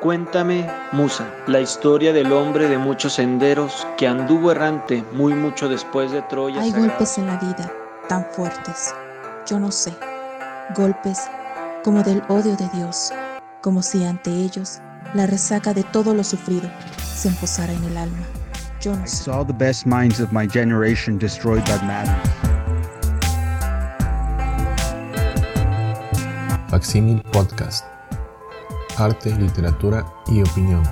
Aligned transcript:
Cuéntame, 0.00 0.68
Musa, 0.92 1.24
la 1.46 1.60
historia 1.60 2.12
del 2.12 2.30
hombre 2.32 2.68
de 2.68 2.76
muchos 2.76 3.14
senderos 3.14 3.86
que 3.96 4.06
anduvo 4.06 4.50
errante 4.52 5.02
muy 5.12 5.32
mucho 5.32 5.68
después 5.68 6.12
de 6.12 6.20
Troya. 6.22 6.60
Hay 6.60 6.72
golpes 6.72 7.16
en 7.16 7.26
la 7.26 7.36
vida 7.38 7.72
tan 8.08 8.24
fuertes, 8.32 8.94
yo 9.46 9.58
no 9.58 9.70
sé, 9.70 9.94
golpes 10.76 11.20
como 11.82 12.02
del 12.02 12.22
odio 12.28 12.54
de 12.56 12.68
Dios, 12.74 13.12
como 13.62 13.82
si 13.82 14.04
ante 14.04 14.30
ellos 14.30 14.80
la 15.14 15.26
resaca 15.26 15.72
de 15.72 15.84
todo 15.84 16.12
lo 16.12 16.22
sufrido 16.22 16.68
se 17.02 17.28
emposara 17.28 17.72
en 17.72 17.84
el 17.84 17.96
alma. 17.96 18.18
Yo 18.82 18.94
no 18.94 19.04
I 19.04 19.08
sé. 19.08 19.24
saw 19.24 19.42
the 19.46 19.54
best 19.54 19.86
minds 19.86 20.20
of 20.20 20.30
my 20.32 20.46
generation 20.46 21.18
destroyed 21.18 21.64
by 21.64 21.78
madness. 21.86 22.30
Facsímil 26.68 27.22
Podcast. 27.32 27.93
Arte, 28.96 29.34
literatura 29.36 30.06
y 30.28 30.40
opinión. 30.40 30.84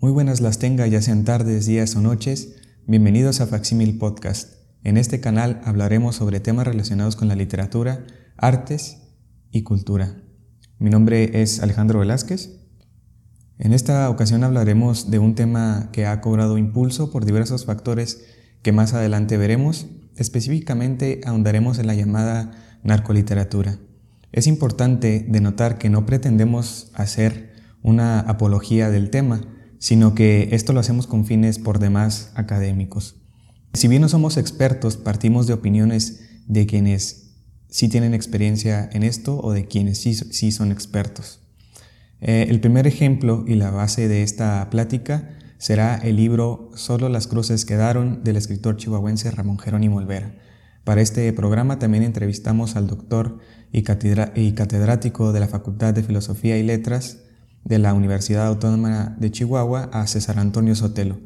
Muy 0.00 0.12
buenas 0.12 0.40
las 0.40 0.58
tenga, 0.58 0.86
ya 0.86 1.02
sean 1.02 1.24
tardes, 1.24 1.66
días 1.66 1.94
o 1.94 2.00
noches. 2.00 2.56
Bienvenidos 2.86 3.42
a 3.42 3.46
Facsímil 3.46 3.98
Podcast. 3.98 4.54
En 4.82 4.96
este 4.96 5.20
canal 5.20 5.60
hablaremos 5.64 6.16
sobre 6.16 6.40
temas 6.40 6.66
relacionados 6.66 7.16
con 7.16 7.28
la 7.28 7.34
literatura, 7.34 8.06
artes 8.38 8.96
y 9.50 9.62
cultura. 9.62 10.22
Mi 10.78 10.88
nombre 10.88 11.42
es 11.42 11.60
Alejandro 11.60 11.98
Velázquez. 11.98 12.63
En 13.64 13.72
esta 13.72 14.10
ocasión 14.10 14.44
hablaremos 14.44 15.10
de 15.10 15.18
un 15.18 15.34
tema 15.34 15.88
que 15.90 16.04
ha 16.04 16.20
cobrado 16.20 16.58
impulso 16.58 17.10
por 17.10 17.24
diversos 17.24 17.64
factores 17.64 18.22
que 18.60 18.72
más 18.72 18.92
adelante 18.92 19.38
veremos. 19.38 19.86
Específicamente 20.16 21.22
ahondaremos 21.24 21.78
en 21.78 21.86
la 21.86 21.94
llamada 21.94 22.50
narcoliteratura. 22.82 23.78
Es 24.32 24.46
importante 24.48 25.24
denotar 25.30 25.78
que 25.78 25.88
no 25.88 26.04
pretendemos 26.04 26.90
hacer 26.92 27.54
una 27.82 28.20
apología 28.20 28.90
del 28.90 29.08
tema, 29.08 29.40
sino 29.78 30.14
que 30.14 30.50
esto 30.52 30.74
lo 30.74 30.80
hacemos 30.80 31.06
con 31.06 31.24
fines 31.24 31.58
por 31.58 31.78
demás 31.78 32.32
académicos. 32.34 33.16
Si 33.72 33.88
bien 33.88 34.02
no 34.02 34.10
somos 34.10 34.36
expertos, 34.36 34.98
partimos 34.98 35.46
de 35.46 35.54
opiniones 35.54 36.20
de 36.46 36.66
quienes 36.66 37.30
sí 37.70 37.88
tienen 37.88 38.12
experiencia 38.12 38.90
en 38.92 39.04
esto 39.04 39.40
o 39.40 39.52
de 39.52 39.64
quienes 39.64 39.96
sí, 39.96 40.12
sí 40.12 40.52
son 40.52 40.70
expertos. 40.70 41.43
Eh, 42.26 42.46
el 42.48 42.58
primer 42.58 42.86
ejemplo 42.86 43.44
y 43.46 43.54
la 43.54 43.70
base 43.70 44.08
de 44.08 44.22
esta 44.22 44.70
plática 44.70 45.28
será 45.58 45.96
el 45.96 46.16
libro 46.16 46.70
Solo 46.74 47.10
las 47.10 47.26
cruces 47.26 47.66
quedaron 47.66 48.24
del 48.24 48.36
escritor 48.36 48.78
chihuahuense 48.78 49.30
Ramón 49.30 49.58
Jerónimo 49.58 49.98
Olvera. 49.98 50.34
Para 50.84 51.02
este 51.02 51.30
programa 51.34 51.78
también 51.78 52.02
entrevistamos 52.02 52.76
al 52.76 52.86
doctor 52.86 53.40
y, 53.72 53.82
catedrático 53.82 55.34
de 55.34 55.40
la 55.40 55.48
Facultad 55.48 55.92
de 55.92 56.02
Filosofía 56.02 56.56
y 56.56 56.62
Letras 56.62 57.18
de 57.62 57.78
la 57.78 57.92
Universidad 57.92 58.46
Autónoma 58.46 59.14
de 59.18 59.30
Chihuahua 59.30 59.90
a 59.92 60.06
César 60.06 60.38
Antonio 60.38 60.74
Sotelo. 60.74 61.20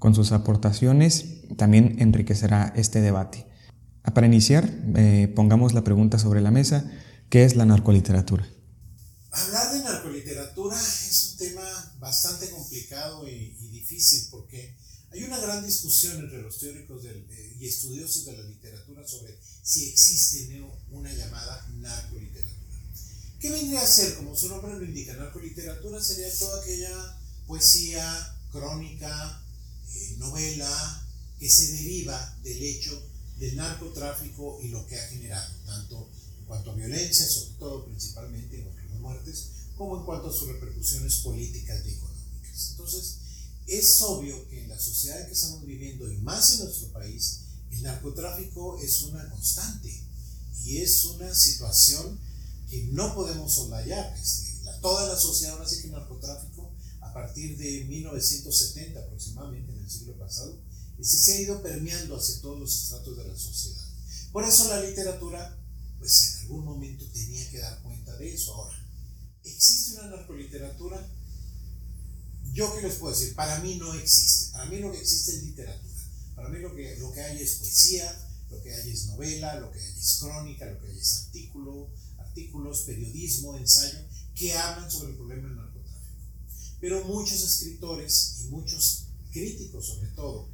Con 0.00 0.16
sus 0.16 0.32
aportaciones 0.32 1.44
también 1.56 1.94
enriquecerá 2.00 2.72
este 2.74 3.00
debate. 3.00 3.46
Para 4.14 4.26
iniciar, 4.26 4.68
eh, 4.96 5.32
pongamos 5.32 5.74
la 5.74 5.84
pregunta 5.84 6.18
sobre 6.18 6.40
la 6.40 6.50
mesa, 6.50 6.90
¿qué 7.28 7.44
es 7.44 7.54
la 7.54 7.66
narcoliteratura? 7.66 8.46
Hablar 9.32 9.72
de 9.72 9.84
narcoliteratura 9.84 10.76
es 10.80 11.30
un 11.30 11.36
tema 11.36 11.94
bastante 12.00 12.50
complicado 12.50 13.28
y, 13.28 13.56
y 13.60 13.68
difícil 13.68 14.26
porque 14.30 14.74
hay 15.12 15.22
una 15.24 15.38
gran 15.38 15.64
discusión 15.64 16.18
entre 16.18 16.42
los 16.42 16.58
teóricos 16.58 17.02
del, 17.02 17.24
y 17.60 17.66
estudiosos 17.66 18.26
de 18.26 18.36
la 18.36 18.42
literatura 18.42 19.06
sobre 19.06 19.36
si 19.62 19.88
existe 19.88 20.60
una 20.90 21.12
llamada 21.12 21.68
narcoliteratura. 21.78 22.60
¿Qué 23.40 23.50
vendría 23.50 23.82
a 23.82 23.86
ser? 23.86 24.16
Como 24.16 24.36
su 24.36 24.48
nombre 24.48 24.74
lo 24.74 24.84
indica, 24.84 25.14
narcoliteratura 25.14 26.02
sería 26.02 26.32
toda 26.38 26.60
aquella 26.60 27.18
poesía, 27.46 28.36
crónica, 28.52 29.42
eh, 29.94 30.14
novela 30.18 31.06
que 31.38 31.48
se 31.48 31.72
deriva 31.72 32.38
del 32.42 32.62
hecho 32.62 33.02
del 33.38 33.56
narcotráfico 33.56 34.60
y 34.62 34.68
lo 34.68 34.86
que 34.86 35.00
ha 35.00 35.08
generado, 35.08 35.54
tanto 35.66 36.08
en 36.38 36.44
cuanto 36.46 36.72
a 36.72 36.74
violencia, 36.74 37.26
sobre 37.26 37.58
todo 37.58 37.86
principalmente 37.86 38.60
en 38.60 38.79
muertes, 39.00 39.50
como 39.76 39.98
en 39.98 40.04
cuanto 40.04 40.28
a 40.28 40.32
sus 40.32 40.48
repercusiones 40.48 41.16
políticas 41.16 41.80
y 41.86 41.90
económicas. 41.90 42.68
Entonces, 42.72 43.16
es 43.66 44.02
obvio 44.02 44.48
que 44.48 44.62
en 44.62 44.68
la 44.68 44.78
sociedad 44.78 45.26
que 45.26 45.32
estamos 45.32 45.64
viviendo 45.64 46.10
y 46.10 46.16
más 46.18 46.54
en 46.54 46.64
nuestro 46.64 46.88
país, 46.88 47.40
el 47.70 47.82
narcotráfico 47.82 48.78
es 48.80 49.02
una 49.02 49.30
constante 49.30 50.02
y 50.64 50.78
es 50.78 51.04
una 51.04 51.34
situación 51.34 52.18
que 52.68 52.84
no 52.92 53.14
podemos 53.14 53.54
soslayar. 53.54 54.16
Este, 54.18 54.64
la, 54.64 54.80
toda 54.80 55.06
la 55.06 55.18
sociedad, 55.18 55.54
ahora 55.54 55.68
sí 55.68 55.80
que 55.80 55.86
el 55.86 55.92
narcotráfico, 55.92 56.70
a 57.00 57.12
partir 57.12 57.56
de 57.56 57.84
1970 57.84 59.00
aproximadamente, 59.00 59.72
en 59.72 59.78
el 59.78 59.90
siglo 59.90 60.18
pasado, 60.18 60.58
este, 60.98 61.16
se 61.16 61.32
ha 61.32 61.40
ido 61.40 61.62
permeando 61.62 62.16
hacia 62.16 62.40
todos 62.40 62.58
los 62.58 62.74
estratos 62.74 63.16
de 63.16 63.24
la 63.24 63.36
sociedad. 63.36 63.84
Por 64.32 64.44
eso 64.44 64.68
la 64.68 64.82
literatura, 64.82 65.58
pues 65.98 66.34
en 66.34 66.40
algún 66.42 66.64
momento 66.64 67.04
tenía 67.12 67.48
que 67.50 67.58
dar 67.58 67.82
cuenta 67.82 68.16
de 68.16 68.32
eso. 68.32 68.54
Ahora, 68.54 68.76
¿existe 69.44 70.00
una 70.00 70.16
narcoliteratura? 70.16 71.06
Yo 72.52 72.74
qué 72.74 72.82
les 72.82 72.96
puedo 72.96 73.14
decir, 73.14 73.34
para 73.34 73.60
mí 73.60 73.76
no 73.76 73.94
existe. 73.94 74.52
Para 74.52 74.64
mí 74.66 74.78
lo 74.78 74.90
que 74.92 74.98
existe 74.98 75.32
es 75.32 75.42
literatura. 75.44 75.94
Para 76.34 76.48
mí 76.48 76.58
lo 76.58 76.74
que, 76.74 76.96
lo 76.96 77.12
que 77.12 77.20
hay 77.20 77.40
es 77.40 77.56
poesía, 77.56 78.30
lo 78.50 78.62
que 78.62 78.74
hay 78.74 78.90
es 78.90 79.06
novela, 79.06 79.60
lo 79.60 79.70
que 79.70 79.78
hay 79.78 79.92
es 79.98 80.18
crónica, 80.20 80.66
lo 80.66 80.80
que 80.80 80.88
hay 80.88 80.98
es 80.98 81.24
artículo, 81.26 81.88
artículos, 82.18 82.80
periodismo, 82.82 83.56
ensayo, 83.56 83.98
que 84.34 84.54
hablan 84.54 84.90
sobre 84.90 85.10
el 85.10 85.16
problema 85.16 85.48
del 85.48 85.56
narcotráfico. 85.56 86.00
Pero 86.80 87.04
muchos 87.04 87.42
escritores 87.42 88.40
y 88.40 88.48
muchos 88.48 89.06
críticos 89.30 89.86
sobre 89.86 90.08
todo, 90.08 90.48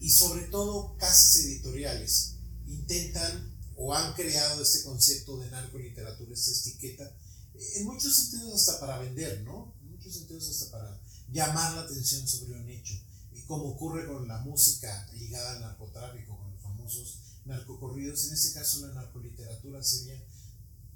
y 0.00 0.10
sobre 0.10 0.42
todo 0.44 0.96
casas 0.96 1.36
editoriales, 1.44 2.34
intentan 2.66 3.52
o 3.76 3.94
han 3.94 4.14
creado 4.14 4.62
este 4.62 4.84
concepto 4.84 5.38
de 5.38 5.50
narcoliteratura, 5.50 6.32
esta 6.32 6.68
etiqueta, 6.68 7.12
en 7.76 7.84
muchos 7.84 8.16
sentidos 8.16 8.54
hasta 8.54 8.80
para 8.80 8.98
vender, 8.98 9.42
¿no? 9.42 9.74
En 9.80 9.90
muchos 9.92 10.14
sentidos 10.14 10.48
hasta 10.48 10.70
para 10.70 11.00
llamar 11.32 11.74
la 11.74 11.80
atención 11.82 12.26
sobre 12.26 12.60
un 12.60 12.68
hecho, 12.68 12.94
y 13.32 13.42
como 13.42 13.70
ocurre 13.70 14.06
con 14.06 14.26
la 14.28 14.38
música 14.38 15.08
ligada 15.14 15.52
al 15.52 15.60
narcotráfico, 15.60 16.36
con 16.36 16.52
los 16.52 16.62
famosos 16.62 17.18
narcocorridos, 17.44 18.26
en 18.26 18.34
este 18.34 18.58
caso 18.58 18.86
la 18.86 18.94
narcoliteratura 18.94 19.82
sería 19.82 20.22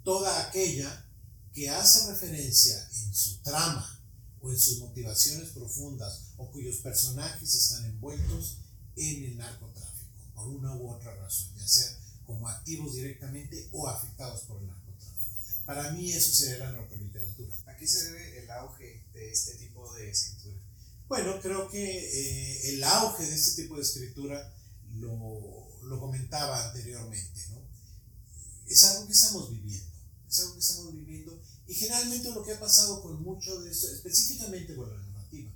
toda 0.04 0.48
aquella 0.48 1.06
que 1.52 1.68
hace 1.68 2.10
referencia 2.10 2.88
en 2.92 3.14
su 3.14 3.38
trama 3.42 4.00
o 4.40 4.50
en 4.50 4.58
sus 4.58 4.78
motivaciones 4.78 5.50
profundas 5.50 6.32
o 6.36 6.50
cuyos 6.50 6.76
personajes 6.76 7.54
están 7.54 7.84
envueltos 7.84 8.58
en 8.96 9.24
el 9.24 9.36
narcotráfico 9.36 9.98
por 10.34 10.48
una 10.48 10.74
u 10.74 10.90
otra 10.90 11.14
razón, 11.16 11.50
ya 11.56 11.66
sea 11.66 11.98
como 12.24 12.48
activos 12.48 12.94
directamente 12.94 13.68
o 13.72 13.88
afectados 13.88 14.42
por 14.42 14.58
el 14.58 14.66
narcotráfico. 14.66 14.77
Para 15.68 15.90
mí 15.90 16.10
eso 16.10 16.32
sería 16.32 16.64
la 16.64 16.72
narcoliteratura. 16.72 17.54
¿A 17.66 17.76
qué 17.76 17.86
se 17.86 18.04
debe 18.04 18.42
el 18.42 18.50
auge 18.52 19.04
de 19.12 19.30
este 19.30 19.52
tipo 19.56 19.92
de 19.92 20.08
escritura? 20.08 20.56
Bueno, 21.06 21.38
creo 21.42 21.68
que 21.68 21.78
eh, 21.78 22.70
el 22.70 22.82
auge 22.82 23.26
de 23.26 23.34
este 23.34 23.64
tipo 23.64 23.76
de 23.76 23.82
escritura 23.82 24.50
lo, 24.94 25.68
lo 25.82 26.00
comentaba 26.00 26.70
anteriormente, 26.70 27.48
¿no? 27.50 27.60
Es 28.66 28.82
algo 28.84 29.08
que 29.08 29.12
estamos 29.12 29.50
viviendo, 29.50 29.92
es 30.26 30.38
algo 30.38 30.54
que 30.54 30.60
estamos 30.60 30.94
viviendo 30.94 31.42
y 31.66 31.74
generalmente 31.74 32.30
lo 32.30 32.42
que 32.42 32.54
ha 32.54 32.60
pasado 32.60 33.02
con 33.02 33.22
mucho 33.22 33.60
de 33.60 33.70
esto, 33.70 33.88
específicamente 33.88 34.74
con 34.74 34.88
la 34.88 35.06
narrativa, 35.06 35.52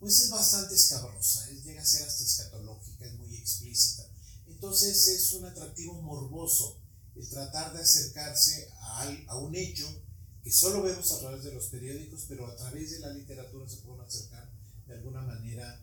pues 0.00 0.20
es 0.20 0.30
bastante 0.30 0.74
escabrosa, 0.74 1.50
es, 1.50 1.62
llega 1.64 1.82
a 1.82 1.84
ser 1.84 2.08
hasta 2.08 2.24
escatológica, 2.24 3.04
es 3.04 3.12
muy 3.18 3.36
explícita. 3.36 4.08
Entonces 4.46 5.06
es 5.06 5.34
un 5.34 5.44
atractivo 5.44 6.00
morboso 6.00 6.82
el 7.16 7.28
tratar 7.28 7.72
de 7.72 7.82
acercarse 7.82 8.68
a, 8.80 9.16
a 9.28 9.36
un 9.36 9.54
hecho 9.54 9.86
que 10.42 10.52
solo 10.52 10.82
vemos 10.82 11.10
a 11.12 11.20
través 11.20 11.44
de 11.44 11.52
los 11.52 11.66
periódicos, 11.66 12.26
pero 12.28 12.46
a 12.46 12.56
través 12.56 12.90
de 12.90 12.98
la 13.00 13.12
literatura 13.12 13.68
se 13.68 13.78
pueden 13.78 14.02
acercar 14.02 14.50
de 14.86 14.94
alguna 14.94 15.22
manera 15.22 15.80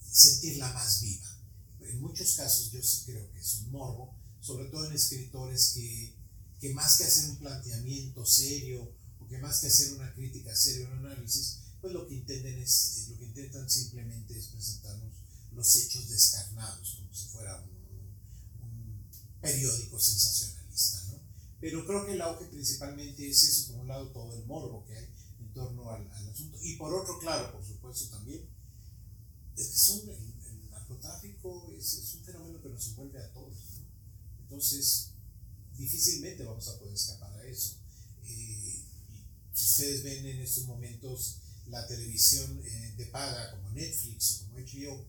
sentirla 0.00 0.72
más 0.72 1.02
viva. 1.02 1.38
En 1.80 2.00
muchos 2.00 2.34
casos 2.34 2.72
yo 2.72 2.82
sí 2.82 3.02
creo 3.06 3.30
que 3.32 3.40
es 3.40 3.54
un 3.62 3.72
morbo, 3.72 4.16
sobre 4.40 4.66
todo 4.66 4.86
en 4.86 4.94
escritores 4.94 5.72
que, 5.74 6.14
que 6.60 6.74
más 6.74 6.96
que 6.96 7.04
hacer 7.04 7.30
un 7.30 7.36
planteamiento 7.36 8.24
serio 8.24 8.90
o 9.20 9.28
que 9.28 9.38
más 9.38 9.60
que 9.60 9.66
hacer 9.66 9.92
una 9.92 10.12
crítica 10.14 10.54
seria, 10.54 10.88
un 10.88 11.06
análisis, 11.06 11.58
pues 11.80 11.92
lo 11.92 12.08
que 12.08 12.14
intentan 12.14 12.58
es, 12.58 13.06
lo 13.10 13.18
que 13.18 13.24
intentan 13.26 13.68
simplemente 13.68 14.38
es 14.38 14.46
presentarnos 14.48 15.12
los 15.52 15.76
hechos 15.76 16.08
descarnados, 16.08 16.96
como 16.96 17.14
si 17.14 17.28
fuera 17.28 17.62
un, 17.62 17.73
periódico 19.44 20.00
sensacionalista, 20.00 21.02
¿no? 21.12 21.20
Pero 21.60 21.86
creo 21.86 22.06
que 22.06 22.12
el 22.12 22.22
auge 22.22 22.46
principalmente 22.46 23.28
es 23.28 23.44
eso, 23.44 23.72
por 23.72 23.82
un 23.82 23.88
lado 23.88 24.08
todo 24.08 24.34
el 24.34 24.44
morbo 24.46 24.84
que 24.86 24.96
hay 24.96 25.08
en 25.40 25.52
torno 25.52 25.90
al, 25.90 26.10
al 26.10 26.28
asunto, 26.28 26.58
y 26.62 26.76
por 26.76 26.92
otro, 26.94 27.18
claro, 27.18 27.52
por 27.52 27.64
supuesto 27.64 28.08
también, 28.16 28.48
es 29.56 29.68
que 29.68 29.78
son, 29.78 30.08
el, 30.08 30.34
narcotráfico 30.70 31.72
es, 31.78 32.14
un 32.14 32.24
fenómeno 32.24 32.60
que 32.60 32.68
nos 32.68 32.86
envuelve 32.88 33.22
a 33.22 33.32
todos. 33.32 33.56
Entonces, 34.42 35.10
difícilmente 35.76 36.44
vamos 36.44 36.68
a 36.68 36.78
poder 36.78 36.94
escapar 36.94 37.32
a 37.32 37.44
eso. 37.44 37.76
Eh, 38.26 38.82
si 39.52 39.64
ustedes 39.64 40.02
ven 40.02 40.26
en 40.26 40.40
estos 40.40 40.64
momentos 40.64 41.36
la 41.68 41.86
televisión 41.86 42.60
eh, 42.64 42.94
de 42.96 43.06
paga 43.06 43.52
como 43.52 43.70
Netflix 43.70 44.32
o 44.32 44.46
como 44.46 44.58
HBO, 44.58 45.06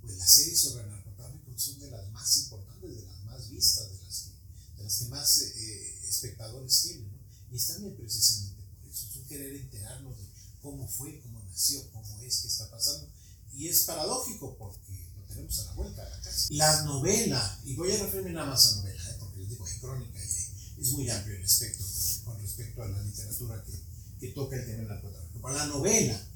pues 0.00 0.16
las 0.16 0.32
series 0.32 0.58
sobre 0.58 0.86
narcotráfico 0.86 1.52
son 1.56 1.80
de 1.80 1.90
las 1.90 2.10
más 2.12 2.36
importantes, 2.38 2.96
de 2.96 3.02
las 3.02 3.17
más 3.28 3.50
vistas, 3.50 3.90
de 3.90 4.04
las 4.04 4.22
que, 4.22 4.30
de 4.76 4.84
las 4.84 4.98
que 4.98 5.04
más 5.06 5.38
eh, 5.42 5.98
espectadores 6.08 6.82
tienen. 6.82 7.08
¿no? 7.08 7.18
Y 7.52 7.56
están 7.56 7.82
bien 7.82 7.96
precisamente 7.96 8.62
por 8.80 8.90
eso, 8.90 9.06
es 9.06 9.16
un 9.16 9.24
querer 9.24 9.56
enterarnos 9.56 10.16
de 10.16 10.24
cómo 10.62 10.88
fue, 10.88 11.20
cómo 11.20 11.42
nació, 11.44 11.90
cómo 11.92 12.20
es 12.22 12.40
que 12.40 12.48
está 12.48 12.70
pasando. 12.70 13.08
Y 13.54 13.68
es 13.68 13.84
paradójico 13.84 14.56
porque 14.56 15.06
lo 15.16 15.22
tenemos 15.26 15.58
a 15.60 15.64
la 15.64 15.72
vuelta 15.72 16.04
de 16.04 16.10
la 16.10 16.20
casa. 16.20 16.48
La 16.50 16.82
novela, 16.82 17.60
y 17.64 17.74
voy 17.74 17.92
a 17.92 18.02
referirme 18.02 18.32
nada 18.32 18.46
más 18.46 18.66
a 18.66 18.76
novela, 18.76 19.10
¿eh? 19.10 19.16
porque 19.18 19.38
les 19.40 19.48
digo, 19.48 19.66
hay 19.66 19.78
crónica 19.78 20.18
y 20.18 20.80
es 20.80 20.92
muy 20.92 21.10
amplio 21.10 21.36
el 21.36 21.42
espectro 21.42 21.84
con, 22.24 22.40
respecto 22.40 22.82
a 22.82 22.88
la 22.88 23.02
literatura 23.02 23.64
que, 23.64 23.80
que 24.20 24.32
toca 24.32 24.56
el 24.56 24.64
tema 24.64 24.78
del 24.78 24.88
narcotráfico. 24.88 25.40
Pero 25.42 25.54
la 25.54 25.66
novela 25.66 26.26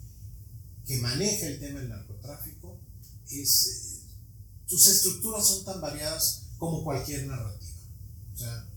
que 0.87 0.99
maneja 0.99 1.47
el 1.47 1.61
tema 1.61 1.81
del 1.81 1.89
narcotráfico 1.89 2.79
es, 3.29 3.67
eh, 3.67 4.01
sus 4.67 4.87
estructuras 4.87 5.47
son 5.47 5.65
tan 5.65 5.81
variadas 5.81 6.42
como 6.63 6.85
cualquier 6.85 7.27
narrativa. 7.27 8.69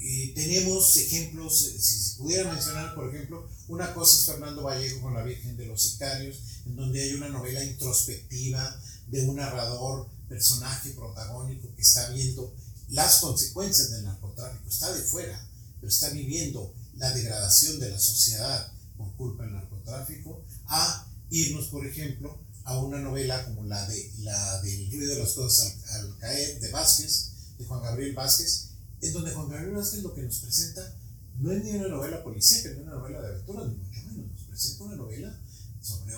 Eh, 0.00 0.32
tenemos 0.34 0.96
ejemplos, 0.96 1.62
eh, 1.62 1.78
si 1.78 2.16
pudiera 2.18 2.52
mencionar, 2.52 2.92
por 2.96 3.08
ejemplo, 3.08 3.48
una 3.68 3.94
cosa 3.94 4.18
es 4.18 4.26
Fernando 4.26 4.64
Vallejo 4.64 5.00
con 5.00 5.14
La 5.14 5.22
Virgen 5.22 5.56
de 5.56 5.66
los 5.66 5.80
Sicarios, 5.80 6.40
en 6.66 6.74
donde 6.74 7.00
hay 7.00 7.14
una 7.14 7.28
novela 7.28 7.62
introspectiva 7.62 8.82
de 9.06 9.28
un 9.28 9.36
narrador, 9.36 10.08
personaje 10.28 10.90
protagónico 10.90 11.72
que 11.76 11.82
está 11.82 12.10
viendo 12.10 12.52
las 12.88 13.18
consecuencias 13.18 13.92
del 13.92 14.06
narcotráfico, 14.06 14.68
está 14.68 14.92
de 14.92 15.02
fuera, 15.02 15.48
pero 15.80 15.88
está 15.88 16.10
viviendo 16.10 16.74
la 16.96 17.12
degradación 17.12 17.78
de 17.78 17.90
la 17.90 18.00
sociedad 18.00 18.72
por 18.96 19.14
culpa 19.14 19.44
del 19.44 19.52
narcotráfico, 19.52 20.44
a 20.66 21.06
irnos, 21.30 21.66
por 21.66 21.86
ejemplo, 21.86 22.40
a 22.70 22.78
una 22.78 23.00
novela 23.00 23.44
como 23.46 23.64
la, 23.64 23.84
de, 23.88 24.12
la 24.18 24.62
del 24.62 24.88
ruido 24.92 25.14
de 25.14 25.18
las 25.18 25.32
cosas 25.32 25.74
al, 25.88 26.16
caer 26.18 26.60
de 26.60 26.70
Vázquez, 26.70 27.32
de 27.58 27.64
Juan 27.64 27.82
Gabriel 27.82 28.14
Vázquez, 28.14 28.68
en 29.00 29.12
donde 29.12 29.32
Juan 29.32 29.48
Gabriel 29.48 29.74
Vázquez 29.74 30.02
lo 30.04 30.14
que 30.14 30.22
nos 30.22 30.36
presenta 30.36 30.94
no 31.40 31.50
es 31.50 31.64
ni 31.64 31.72
una 31.72 31.88
novela 31.88 32.22
policíaca, 32.22 32.70
ni 32.70 32.82
una 32.82 32.92
novela 32.92 33.20
de 33.22 33.26
aventuras, 33.26 33.66
ni 33.66 33.74
mucho 33.74 34.02
menos, 34.06 34.30
nos 34.30 34.42
presenta 34.44 34.84
una 34.84 34.94
novela 34.94 35.40
sobre 35.82 36.14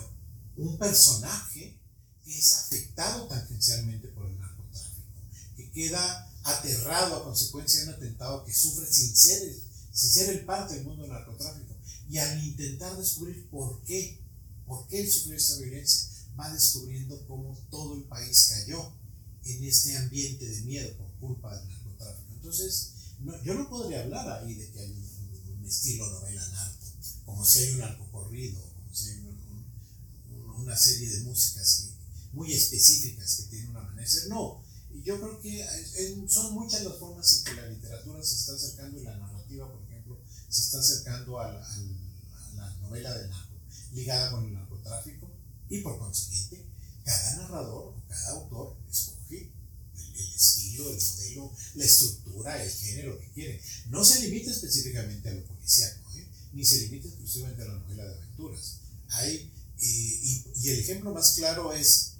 un 0.57 0.77
personaje 0.77 1.75
que 2.23 2.37
es 2.37 2.53
afectado 2.53 3.25
tangencialmente 3.27 4.09
por 4.09 4.27
el 4.27 4.39
narcotráfico, 4.39 5.07
que 5.57 5.71
queda 5.71 6.31
aterrado 6.43 7.15
a 7.15 7.23
consecuencia 7.23 7.81
de 7.81 7.87
un 7.87 7.93
atentado 7.95 8.45
que 8.45 8.53
sufre 8.53 8.85
sin 8.85 9.15
ser, 9.15 9.55
sin 9.91 10.09
ser 10.09 10.29
el 10.29 10.45
parte 10.45 10.75
del 10.75 10.83
mundo 10.83 11.01
del 11.01 11.13
narcotráfico. 11.13 11.73
Y 12.11 12.19
al 12.19 12.43
intentar 12.43 12.95
descubrir 12.95 13.47
por 13.49 13.81
qué, 13.85 14.19
por 14.67 14.87
qué 14.87 15.01
él 15.01 15.11
sufrió 15.11 15.35
esta 15.35 15.57
violencia, 15.57 16.12
va 16.39 16.51
descubriendo 16.51 17.25
cómo 17.27 17.57
todo 17.69 17.95
el 17.95 18.03
país 18.03 18.49
cayó 18.49 18.91
en 19.45 19.63
este 19.63 19.97
ambiente 19.97 20.47
de 20.47 20.61
miedo 20.61 20.97
por 20.97 21.11
culpa 21.19 21.55
del 21.55 21.67
narcotráfico. 21.67 22.33
Entonces, 22.33 22.91
yo 23.43 23.53
no 23.53 23.69
podría 23.69 24.01
hablar 24.01 24.43
ahí 24.43 24.53
de 24.53 24.71
que 24.71 24.79
hay 24.79 24.91
un, 24.91 25.13
estilo 25.65 26.07
novela 26.09 26.45
narco, 26.49 26.85
como 27.25 27.45
si 27.45 27.59
hay 27.59 27.71
un 27.71 27.79
narco 27.79 28.11
corrido, 28.11 28.61
como 28.61 28.93
si 28.93 29.09
hay 29.09 29.23
una 30.57 30.75
serie 30.75 31.09
de 31.09 31.21
músicas 31.21 31.89
muy 32.33 32.53
específicas 32.53 33.37
que 33.37 33.43
tienen 33.43 33.69
un 33.69 33.77
amanecer. 33.77 34.27
No, 34.27 34.61
yo 35.03 35.19
creo 35.19 35.41
que 35.41 35.65
son 36.27 36.53
muchas 36.53 36.83
las 36.83 36.97
formas 36.97 37.37
en 37.37 37.43
que 37.45 37.61
la 37.61 37.67
literatura 37.69 38.23
se 38.23 38.35
está 38.35 38.53
acercando 38.53 38.99
y 38.99 39.03
la 39.03 39.17
narrativa, 39.17 39.71
por 39.71 39.83
ejemplo, 39.83 40.19
se 40.49 40.61
está 40.61 40.79
acercando 40.79 41.39
a 41.39 41.53
la, 41.53 41.65
a 41.65 42.53
la 42.55 42.73
novela 42.81 43.17
del 43.17 43.29
narco, 43.29 43.55
ligada 43.93 44.31
con 44.31 44.45
el 44.45 44.53
narcotráfico 44.53 45.32
y 45.73 45.81
por 45.81 45.97
consiguiente, 45.97 46.63
cada 47.03 47.35
narrador 47.37 47.95
cada 48.07 48.29
autor 48.29 48.77
escoge 48.91 49.51
el, 49.97 50.35
estilo, 50.35 50.87
el 50.87 51.01
modelo, 51.01 51.51
la 51.73 51.85
estructura, 51.85 52.63
el 52.63 52.71
género 52.71 53.19
que 53.19 53.31
quiere. 53.31 53.61
No 53.89 54.05
se 54.05 54.21
limita 54.21 54.51
específicamente 54.51 55.29
a 55.29 55.33
lo 55.33 55.43
policíaco, 55.45 56.11
¿eh? 56.15 56.27
ni 56.53 56.63
se 56.63 56.81
limita 56.81 57.07
exclusivamente 57.07 57.63
a 57.63 57.65
la 57.65 57.73
novela 57.73 58.03
de 58.03 58.13
aventuras. 58.13 58.75
Hay, 59.09 59.51
y, 59.81 60.43
y, 60.55 60.69
el 60.69 60.79
ejemplo 60.79 61.11
más 61.11 61.31
claro 61.31 61.73
es 61.73 62.13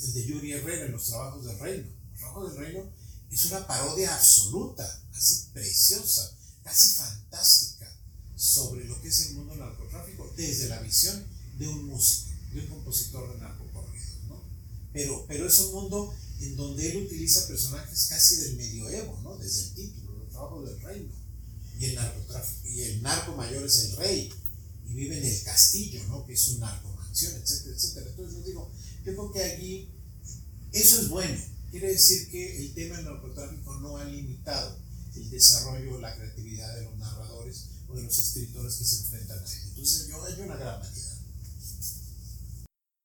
el 0.00 0.12
de 0.12 0.26
Yuri 0.26 0.52
Herrera 0.52 0.86
en 0.86 0.92
Los 0.92 1.06
Trabajos 1.06 1.46
del 1.46 1.58
Reino. 1.58 1.88
Los 2.10 2.18
Trabajos 2.18 2.52
del 2.52 2.62
Reino 2.62 2.92
es 3.30 3.44
una 3.46 3.66
parodia 3.66 4.14
absoluta, 4.14 5.02
así 5.14 5.46
preciosa, 5.54 6.36
casi 6.62 6.90
fantástica, 6.90 7.90
sobre 8.36 8.84
lo 8.84 9.00
que 9.00 9.08
es 9.08 9.26
el 9.28 9.34
mundo 9.36 9.56
narcotráfico 9.56 10.30
desde 10.36 10.68
la 10.68 10.80
visión 10.80 11.24
de 11.58 11.68
un 11.68 11.86
músico 11.86 12.27
de 12.52 12.60
un 12.60 12.66
compositor 12.66 13.32
de 13.32 13.40
narcocorridos, 13.40 14.24
¿no? 14.28 14.42
Pero, 14.92 15.24
pero 15.28 15.46
es 15.46 15.58
un 15.58 15.72
mundo 15.72 16.14
en 16.40 16.56
donde 16.56 16.90
él 16.90 17.04
utiliza 17.04 17.46
personajes 17.46 18.06
casi 18.08 18.36
del 18.36 18.56
medioevo, 18.56 19.20
¿no? 19.22 19.36
Desde 19.36 19.62
el 19.62 19.74
título, 19.74 20.22
el 20.22 20.28
trabajo 20.28 20.62
del 20.62 20.80
reino. 20.80 21.12
Y 21.78 21.84
el, 21.84 21.98
y 22.64 22.82
el 22.82 23.02
narco 23.02 23.36
mayor 23.36 23.64
es 23.64 23.84
el 23.84 23.96
rey, 23.96 24.32
y 24.88 24.94
vive 24.94 25.18
en 25.18 25.24
el 25.24 25.42
castillo, 25.42 26.02
¿no? 26.08 26.26
Que 26.26 26.32
es 26.32 26.48
un 26.48 26.60
narcomansión, 26.60 27.34
etcétera, 27.34 27.76
etcétera. 27.76 28.10
Entonces 28.10 28.38
yo 28.38 28.44
digo, 28.44 28.72
yo 29.04 29.12
creo 29.12 29.32
que 29.32 29.42
allí 29.42 29.88
eso 30.72 31.00
es 31.00 31.08
bueno. 31.08 31.40
Quiere 31.70 31.88
decir 31.88 32.30
que 32.30 32.64
el 32.64 32.74
tema 32.74 32.96
del 32.96 33.04
narcotráfico 33.04 33.76
no 33.76 33.96
ha 33.98 34.04
limitado 34.04 34.78
el 35.14 35.30
desarrollo, 35.30 36.00
la 36.00 36.14
creatividad 36.16 36.74
de 36.76 36.84
los 36.84 36.96
narradores 36.98 37.66
o 37.88 37.94
de 37.94 38.02
los 38.02 38.18
escritores 38.18 38.74
que 38.76 38.84
se 38.84 39.02
enfrentan 39.02 39.38
a 39.38 39.42
él. 39.42 39.60
Entonces 39.68 40.08
yo 40.08 40.24
hay 40.24 40.40
una 40.40 40.56
gran 40.56 40.80
variedad. 40.80 41.17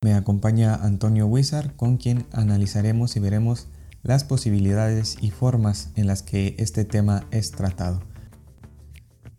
Me 0.03 0.15
acompaña 0.15 0.75
Antonio 0.75 1.27
Huizar, 1.27 1.77
con 1.77 1.95
quien 1.95 2.25
analizaremos 2.33 3.15
y 3.15 3.21
veremos 3.21 3.67
las 4.01 4.25
posibilidades 4.25 5.15
y 5.21 5.31
formas 5.31 5.91
en 5.95 6.07
las 6.07 6.23
que 6.23 6.55
este 6.59 6.83
tema 6.83 7.23
es 7.31 7.51
tratado. 7.51 8.01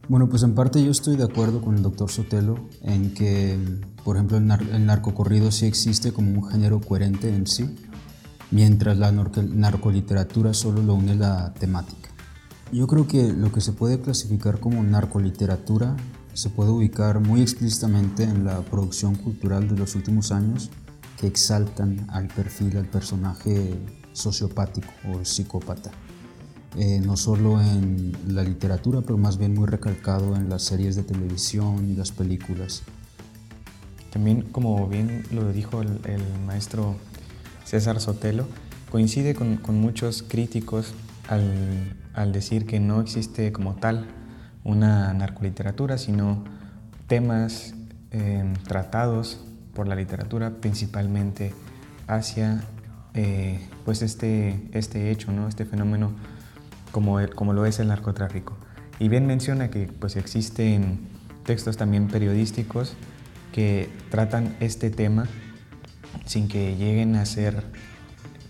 Bueno, 0.08 0.30
pues 0.30 0.42
en 0.42 0.54
parte 0.54 0.82
yo 0.82 0.90
estoy 0.90 1.16
de 1.16 1.24
acuerdo 1.24 1.60
con 1.60 1.76
el 1.76 1.82
doctor 1.82 2.10
Sotelo 2.10 2.66
en 2.80 3.12
que, 3.12 3.58
por 4.04 4.16
ejemplo, 4.16 4.38
el, 4.38 4.50
el 4.50 4.86
narcocorrido 4.86 5.52
sí 5.52 5.66
existe 5.66 6.12
como 6.12 6.30
un 6.30 6.50
género 6.50 6.80
coherente 6.80 7.28
en 7.28 7.46
sí, 7.46 7.76
mientras 8.50 8.96
la 8.96 9.12
narcoliteratura 9.12 10.54
solo 10.54 10.82
lo 10.82 10.94
une 10.94 11.14
la 11.14 11.52
temática. 11.52 12.08
Yo 12.72 12.86
creo 12.86 13.06
que 13.06 13.34
lo 13.34 13.52
que 13.52 13.60
se 13.60 13.72
puede 13.72 14.00
clasificar 14.00 14.60
como 14.60 14.82
narcoliteratura 14.82 15.94
se 16.34 16.50
puede 16.50 16.70
ubicar 16.70 17.20
muy 17.20 17.42
explícitamente 17.42 18.24
en 18.24 18.44
la 18.44 18.60
producción 18.62 19.14
cultural 19.14 19.68
de 19.68 19.76
los 19.76 19.94
últimos 19.94 20.32
años 20.32 20.68
que 21.18 21.28
exaltan 21.28 22.06
al 22.10 22.26
perfil, 22.26 22.76
al 22.76 22.86
personaje 22.86 23.78
sociopático 24.12 24.88
o 25.12 25.24
psicópata. 25.24 25.90
Eh, 26.76 27.00
no 27.00 27.16
solo 27.16 27.60
en 27.60 28.12
la 28.26 28.42
literatura, 28.42 29.00
pero 29.00 29.16
más 29.16 29.38
bien 29.38 29.54
muy 29.54 29.66
recalcado 29.66 30.34
en 30.34 30.48
las 30.48 30.64
series 30.64 30.96
de 30.96 31.04
televisión 31.04 31.88
y 31.88 31.94
las 31.94 32.10
películas. 32.10 32.82
También, 34.10 34.42
como 34.42 34.88
bien 34.88 35.24
lo 35.30 35.52
dijo 35.52 35.82
el, 35.82 36.00
maestro 36.46 36.96
César 37.64 38.00
Sotelo, 38.00 38.48
coincide 38.90 39.34
con, 39.34 39.60
muchos 39.80 40.24
críticos 40.24 40.94
al, 41.28 41.96
al 42.12 42.32
decir 42.32 42.66
que 42.66 42.80
no 42.80 43.00
existe 43.00 43.52
como 43.52 43.76
tal 43.76 44.08
una 44.64 45.12
narcoliteratura, 45.12 45.98
sino 45.98 46.44
temas 47.06 47.74
em, 48.10 48.54
tratados 48.54 49.40
por 49.74 49.86
la 49.86 49.94
literatura 49.94 50.50
principalmente 50.60 51.52
hacia 52.06 52.64
eh, 53.14 53.60
pues 53.84 54.02
este, 54.02 54.68
este 54.72 55.10
hecho, 55.10 55.30
¿no? 55.30 55.46
este 55.48 55.64
fenómeno 55.64 56.12
como, 56.90 57.18
como 57.34 57.52
lo 57.52 57.66
es 57.66 57.78
el 57.78 57.88
narcotráfico. 57.88 58.56
Y 58.98 59.08
bien 59.08 59.26
menciona 59.26 59.70
que 59.70 59.86
pues 59.86 60.16
existen 60.16 61.00
textos 61.44 61.76
también 61.76 62.08
periodísticos 62.08 62.94
que 63.52 63.90
tratan 64.10 64.56
este 64.60 64.90
tema 64.90 65.26
sin 66.24 66.48
que 66.48 66.76
lleguen 66.76 67.16
a 67.16 67.26
ser 67.26 67.62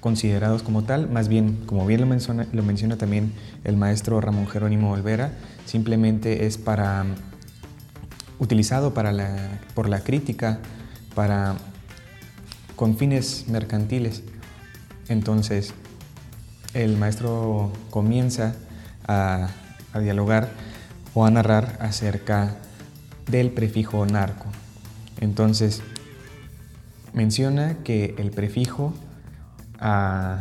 considerados 0.01 0.63
como 0.63 0.85
tal, 0.85 1.09
más 1.09 1.29
bien, 1.29 1.63
como 1.65 1.87
bien 1.87 2.01
lo 2.03 2.07
menciona, 2.07 2.47
lo 2.53 2.63
menciona 2.63 2.97
también 2.97 3.33
el 3.65 3.77
maestro 3.77 4.21
Ramón 4.21 4.47
Jerónimo 4.47 4.93
Olvera, 4.93 5.33
simplemente 5.65 6.47
es 6.47 6.59
para 6.59 7.05
utilizado 8.39 8.95
para 8.95 9.13
la, 9.13 9.61
por 9.75 9.89
la 9.89 10.01
crítica 10.01 10.59
para 11.15 11.57
con 12.77 12.97
fines 12.97 13.47
mercantiles. 13.49 14.23
Entonces, 15.09 15.75
el 16.75 16.97
maestro 16.97 17.73
comienza 17.91 18.57
a, 19.07 19.49
dialogar 20.01 20.51
o 21.15 21.25
a 21.25 21.31
narrar 21.31 21.79
acerca 21.81 22.57
del 23.31 23.53
prefijo 23.53 24.05
narco. 24.07 24.47
Entonces, 25.21 25.83
menciona 27.13 27.77
que 27.85 28.17
el 28.19 28.33
prefijo 28.33 28.93
a 29.79 30.41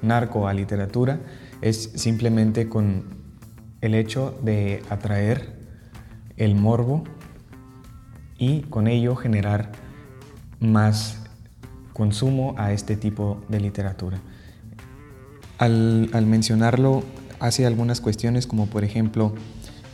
narco, 0.00 0.48
a 0.48 0.54
literatura, 0.54 1.20
es 1.60 1.90
simplemente 1.96 2.70
con 2.70 3.21
el 3.82 3.94
hecho 3.94 4.38
de 4.42 4.82
atraer 4.88 5.52
el 6.36 6.54
morbo 6.54 7.04
y 8.38 8.62
con 8.62 8.86
ello 8.86 9.16
generar 9.16 9.72
más 10.60 11.18
consumo 11.92 12.54
a 12.56 12.72
este 12.72 12.96
tipo 12.96 13.42
de 13.48 13.60
literatura. 13.60 14.18
Al, 15.58 16.08
mencionarlo 16.26 17.02
hace 17.38 17.66
algunas 17.66 18.00
cuestiones 18.00 18.46
como 18.46 18.66
por 18.66 18.84
ejemplo, 18.84 19.34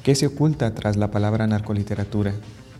¿qué 0.02 0.14
se 0.14 0.26
oculta 0.26 0.75
tras 0.75 0.97
la 0.97 1.11
palabra 1.11 1.47
narcoliteratura? 1.47 2.33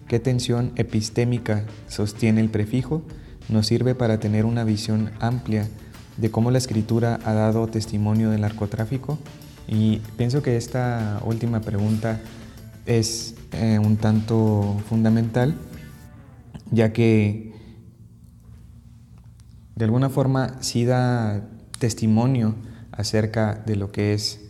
¿Qué 0.07 0.21
tensión 0.21 0.73
epistémica 0.77 1.65
sostiene 1.89 2.41
el 2.41 2.51
prefijo? 2.51 3.03
Nos 3.49 3.67
sirve 3.67 3.95
para 3.95 4.21
tener 4.21 4.45
una 4.45 4.65
visión 4.65 5.11
amplia 5.21 5.69
de 6.19 6.31
cómo 6.31 6.51
la 6.51 6.59
escritura 6.59 7.19
ha 7.25 7.33
dado 7.33 7.67
testimonio 7.67 8.31
del 8.31 8.43
narcotráfico 8.43 9.19
y 9.69 9.99
pienso 10.17 10.43
que 10.43 10.57
esta 10.57 11.21
última 11.25 11.61
pregunta 11.61 12.21
es 12.87 13.35
eh, 13.53 13.79
un 13.79 13.97
tanto 13.97 14.81
fundamental 14.89 15.55
ya 16.71 16.93
que 16.93 17.53
de 19.77 19.85
alguna 19.85 20.09
forma 20.09 20.57
sí 20.61 20.85
da 20.85 21.49
testimonio 21.79 22.55
acerca 22.93 23.63
de 23.67 23.77
lo 23.77 23.93
que 23.93 24.13
es 24.13 24.41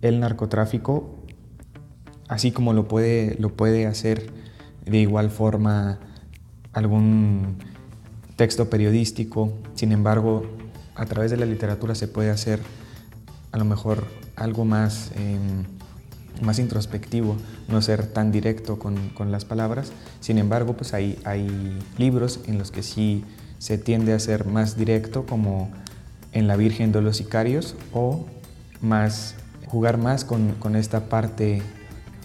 el 0.00 0.18
narcotráfico, 0.18 1.18
así 2.28 2.52
como 2.52 2.72
lo 2.72 2.88
puede, 2.88 3.36
lo 3.38 3.54
puede 3.54 3.86
hacer 3.86 4.32
de 4.86 4.98
igual 4.98 5.30
forma 5.30 5.98
algún 6.72 7.58
texto 8.36 8.70
periodístico. 8.70 9.52
Sin 9.74 9.92
embargo, 9.92 10.46
a 10.94 11.04
través 11.06 11.30
de 11.30 11.36
la 11.36 11.46
literatura 11.46 11.94
se 11.94 12.08
puede 12.08 12.30
hacer 12.30 12.60
a 13.52 13.58
lo 13.58 13.64
mejor 13.64 14.06
algo 14.36 14.64
más, 14.64 15.10
em, 15.16 15.64
más 16.40 16.58
introspectivo, 16.58 17.36
no 17.68 17.82
ser 17.82 18.06
tan 18.06 18.32
directo 18.32 18.78
con, 18.78 19.10
con, 19.10 19.30
las 19.30 19.44
palabras. 19.44 19.92
Sin 20.20 20.38
embargo, 20.38 20.74
pues 20.74 20.94
hay, 20.94 21.18
hay 21.24 21.78
libros 21.98 22.40
en 22.46 22.58
los 22.58 22.70
que 22.70 22.82
sí 22.82 23.24
se 23.58 23.78
tiende 23.78 24.12
a 24.12 24.18
ser 24.18 24.46
más 24.46 24.76
directo, 24.76 25.26
como 25.26 25.70
en 26.32 26.46
La 26.48 26.56
Virgen 26.56 26.92
de 26.92 27.02
los 27.02 27.18
Sicarios, 27.18 27.76
o 27.92 28.26
más 28.80 29.36
jugar 29.66 29.98
más 29.98 30.24
con, 30.24 30.52
con 30.54 30.76
esta 30.76 31.08
parte, 31.08 31.62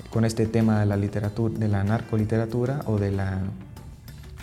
con 0.10 0.26
este 0.26 0.46
tema 0.48 0.80
de 0.80 0.86
la 0.86 0.98
literatura, 0.98 1.58
de 1.58 1.68
la 1.68 1.84
narcoliteratura 1.84 2.82
o 2.86 2.98
de 2.98 3.12
la 3.12 3.40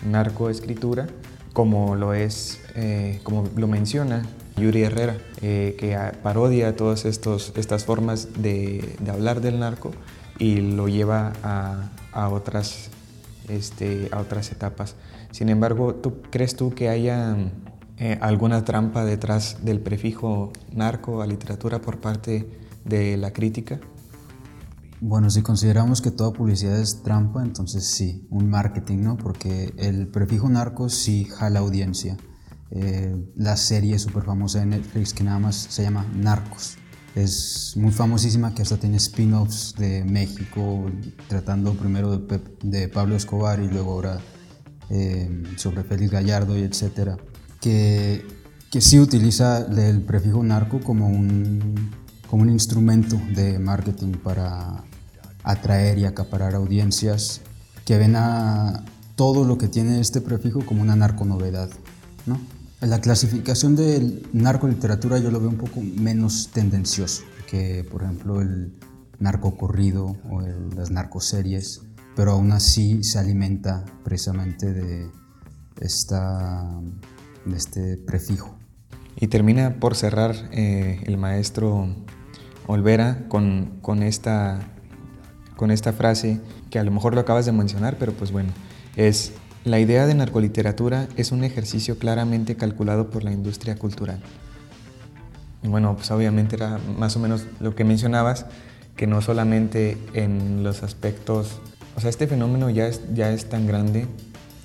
narcoescritura, 0.05 1.07
como 1.53 1.95
lo 1.95 2.13
es, 2.13 2.59
eh, 2.75 3.19
como 3.23 3.49
lo 3.55 3.67
menciona 3.67 4.23
Yuri 4.57 4.83
Herrera, 4.83 5.17
eh, 5.41 5.75
que 5.77 5.97
parodia 6.23 6.75
todas 6.75 7.05
estas 7.05 7.85
formas 7.85 8.29
de, 8.37 8.97
hablar 9.11 9.41
del 9.41 9.59
narco 9.59 9.91
y 10.39 10.61
lo 10.61 10.87
lleva 10.87 11.33
a, 11.43 12.29
otras, 12.29 12.89
este, 13.49 14.09
a 14.11 14.19
otras 14.19 14.51
etapas. 14.51 14.95
Sin 15.31 15.49
embargo, 15.49 15.95
¿tú 15.95 16.21
crees 16.31 16.55
tú 16.55 16.73
que 16.73 16.87
haya 16.87 17.35
eh, 17.97 18.17
alguna 18.21 18.63
trampa 18.63 19.03
detrás 19.03 19.57
del 19.63 19.81
prefijo 19.81 20.53
narco 20.71 21.21
a 21.21 21.27
literatura 21.27 21.81
por 21.81 21.99
parte 21.99 22.47
de 22.85 23.17
la 23.17 23.31
crítica? 23.31 23.79
Bueno, 25.01 25.29
si 25.29 25.41
consideramos 25.41 26.01
que 26.01 26.11
toda 26.11 26.31
publicidad 26.31 26.79
es 26.79 27.03
trampa, 27.03 27.43
entonces 27.43 27.85
sí, 27.85 28.25
un 28.29 28.49
marketing, 28.49 28.99
¿no? 28.99 29.17
Porque 29.17 29.73
el 29.77 30.07
prefijo 30.07 30.47
narco 30.47 30.87
sí 30.87 31.25
jala 31.25 31.59
audiencia. 31.59 32.17
Eh, 32.77 33.15
la 33.37 33.55
serie 33.55 33.97
súper 33.97 34.23
famosa 34.23 34.59
de 34.59 34.65
Netflix 34.65 35.13
que 35.13 35.23
nada 35.23 35.39
más 35.39 35.55
se 35.55 35.83
llama 35.83 36.05
Narcos. 36.13 36.75
Es 37.15 37.71
muy 37.77 37.93
famosísima 37.93 38.53
que 38.53 38.63
hasta 38.63 38.75
tiene 38.75 38.97
spin-offs 38.97 39.75
de 39.77 40.03
México, 40.03 40.91
tratando 41.29 41.73
primero 41.75 42.17
de, 42.17 42.41
de 42.63 42.89
Pablo 42.89 43.15
Escobar 43.15 43.61
y 43.61 43.69
luego 43.69 43.93
ahora 43.93 44.19
eh, 44.89 45.43
sobre 45.55 45.83
Félix 45.83 46.11
Gallardo 46.11 46.57
y 46.57 46.63
etcétera, 46.63 47.15
que, 47.61 48.25
que 48.69 48.81
sí 48.81 48.99
utiliza 48.99 49.65
el 49.65 50.01
prefijo 50.01 50.43
narco 50.43 50.81
como 50.81 51.07
un, 51.07 51.91
como 52.29 52.43
un 52.43 52.49
instrumento 52.49 53.17
de 53.33 53.57
marketing 53.57 54.17
para 54.21 54.83
atraer 55.43 55.97
y 55.97 56.03
acaparar 56.03 56.55
audiencias 56.55 57.39
que 57.85 57.97
ven 57.97 58.17
a 58.17 58.83
todo 59.15 59.45
lo 59.45 59.57
que 59.57 59.69
tiene 59.69 60.01
este 60.01 60.19
prefijo 60.19 60.65
como 60.65 60.81
una 60.81 60.97
narconovedad. 60.97 61.69
¿no? 62.25 62.54
La 62.81 62.99
clasificación 62.99 63.75
de 63.75 64.21
narcoliteratura 64.33 65.17
yo 65.19 65.31
lo 65.31 65.39
veo 65.39 65.49
un 65.49 65.57
poco 65.57 65.81
menos 65.81 66.49
tendencioso 66.53 67.23
que, 67.49 67.85
por 67.89 68.03
ejemplo, 68.03 68.41
el 68.41 68.77
narcocorrido 69.19 70.17
o 70.29 70.41
las 70.75 70.91
narcoseries 70.91 71.81
pero 72.15 72.31
aún 72.31 72.51
así 72.51 73.03
se 73.03 73.19
alimenta 73.19 73.83
precisamente 74.03 74.73
de, 74.73 75.11
esta, 75.81 76.79
de 77.45 77.57
este 77.57 77.97
prefijo. 77.97 78.57
Y 79.17 79.27
termina 79.27 79.79
por 79.79 79.95
cerrar 79.95 80.35
eh, 80.51 81.01
el 81.05 81.17
maestro 81.17 81.87
Olvera 82.67 83.27
con, 83.27 83.79
con, 83.81 84.01
esta, 84.01 84.59
con 85.55 85.71
esta 85.71 85.93
frase 85.93 86.41
que 86.69 86.79
a 86.79 86.83
lo 86.83 86.91
mejor 86.91 87.13
lo 87.13 87.21
acabas 87.21 87.45
de 87.45 87.51
mencionar, 87.51 87.97
pero 87.99 88.13
pues 88.13 88.31
bueno, 88.31 88.51
es 88.95 89.33
la 89.65 89.79
idea 89.79 90.07
de 90.07 90.13
narcoliteratura 90.13 91.07
es 91.17 91.31
un 91.31 91.43
ejercicio 91.43 91.99
claramente 91.99 92.55
calculado 92.55 93.09
por 93.09 93.23
la 93.23 93.33
industria 93.33 93.75
cultural. 93.75 94.19
Y 95.61 95.67
bueno, 95.67 95.95
pues 95.95 96.09
obviamente 96.11 96.55
era 96.55 96.79
más 96.97 97.15
o 97.17 97.19
menos 97.19 97.45
lo 97.59 97.75
que 97.75 97.83
mencionabas, 97.83 98.45
que 98.95 99.07
no 99.07 99.21
solamente 99.21 99.97
en 100.13 100.63
los 100.63 100.83
aspectos 100.83 101.59
o 101.95 102.01
sea, 102.01 102.09
este 102.09 102.27
fenómeno 102.27 102.69
ya 102.69 102.87
es, 102.87 103.01
ya 103.13 103.31
es 103.31 103.47
tan 103.47 103.67
grande 103.67 104.05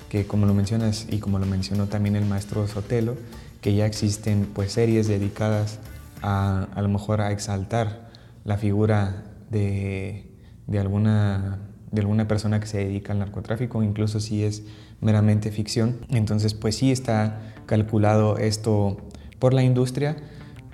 que 0.09 0.27
como 0.27 0.47
lo 0.47 0.55
mencionas 0.55 1.07
y 1.09 1.19
como 1.19 1.39
lo 1.39 1.47
mencionó 1.47 1.87
también 1.87 2.17
el 2.17 2.25
maestro 2.25 2.67
Sotelo, 2.67 3.17
que 3.61 3.75
ya 3.75 3.87
existen 3.87 4.49
pues 4.53 4.73
series 4.73 5.07
dedicadas 5.07 5.79
a 6.23 6.67
a 6.75 6.83
lo 6.83 6.89
mejor 6.89 7.21
a 7.21 7.31
exaltar 7.31 8.11
la 8.45 8.57
figura 8.57 9.25
de, 9.49 10.29
de, 10.67 10.79
alguna, 10.81 11.61
de 11.93 12.01
alguna 12.01 12.27
persona 12.27 12.59
que 12.59 12.67
se 12.67 12.79
dedica 12.79 13.13
al 13.13 13.21
narcotráfico, 13.21 13.83
incluso 13.83 14.19
si 14.19 14.43
es 14.43 14.65
meramente 15.01 15.51
ficción. 15.51 15.99
Entonces 16.11 16.55
pues 16.55 16.77
sí 16.77 16.91
está 16.91 17.41
calculado 17.67 18.39
esto 18.39 18.97
por 19.39 19.55
la 19.55 19.63
industria, 19.63 20.17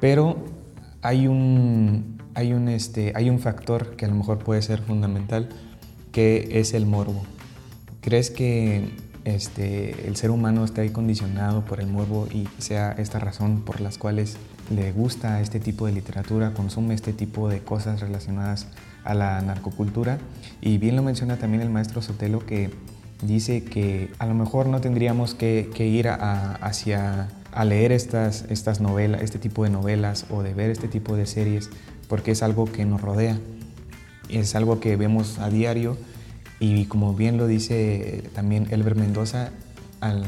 pero 0.01 0.37
hay 1.03 1.27
un, 1.27 2.19
hay 2.35 2.53
un, 2.53 2.69
este, 2.69 3.13
hay 3.15 3.31
un 3.31 3.39
factor 3.39 3.97
que 3.97 4.05
a 4.05 4.09
lo 4.09 4.15
mejor 4.15 4.39
puede 4.39 4.63
ser 4.63 4.81
fundamental 4.83 5.49
¿Qué 6.17 6.49
es 6.53 6.73
el 6.73 6.87
morbo? 6.87 7.27
¿Crees 8.01 8.31
que 8.31 8.89
este, 9.27 10.09
el 10.09 10.17
ser 10.17 10.31
humano 10.31 10.65
está 10.65 10.81
ahí 10.81 10.89
condicionado 10.89 11.63
por 11.67 11.79
el 11.79 11.89
morbo 11.89 12.27
y 12.33 12.49
sea 12.57 12.93
esta 12.93 13.19
razón 13.19 13.67
por 13.67 13.83
las 13.83 13.99
cuales 13.99 14.39
le 14.75 14.93
gusta 14.93 15.43
este 15.43 15.61
tipo 15.61 15.85
de 15.85 15.93
literatura, 15.93 16.55
consume 16.55 16.95
este 16.95 17.13
tipo 17.13 17.51
de 17.51 17.61
cosas 17.61 18.01
relacionadas 18.01 18.67
a 19.05 19.13
la 19.13 19.43
narcocultura? 19.43 20.17
Y 20.63 20.79
bien 20.79 20.97
lo 20.97 21.03
menciona 21.03 21.37
también 21.37 21.63
el 21.63 21.69
maestro 21.69 22.01
Sotelo 22.01 22.47
que 22.47 22.71
dice 23.23 23.65
que 23.65 24.11
a 24.19 24.27
lo 24.27 24.35
mejor 24.35 24.67
no 24.67 24.81
tendríamos 24.81 25.35
que, 25.35 25.71
ir 25.79 26.09
a, 26.09 26.55
hacia 26.57 27.29
a 27.53 27.65
leer 27.65 27.93
estas, 27.93 28.45
estas 28.51 28.81
novelas, 28.81 29.23
este 29.23 29.39
tipo 29.39 29.65
de 29.65 29.71
novelas 29.71 30.27
o 30.31 30.43
de 30.43 30.53
ver 30.53 30.71
este 30.71 30.89
tipo 30.89 31.17
de 31.17 31.27
series 31.27 31.71
porque 32.09 32.33
es 32.33 32.43
algo 32.43 32.67
que 32.67 32.85
nos 32.85 33.01
rodea 33.01 33.39
es 34.29 34.55
algo 34.55 34.81
que 34.81 34.97
vemos 34.97 35.39
a 35.39 35.49
diario 35.49 35.97
y 36.59 36.87
como 36.87 37.15
bien 37.15 37.37
lo 37.37 37.47
dice 37.47 38.25
también 38.35 38.67
Elber 38.71 38.97
Mendoza, 38.97 39.51
al, 40.01 40.25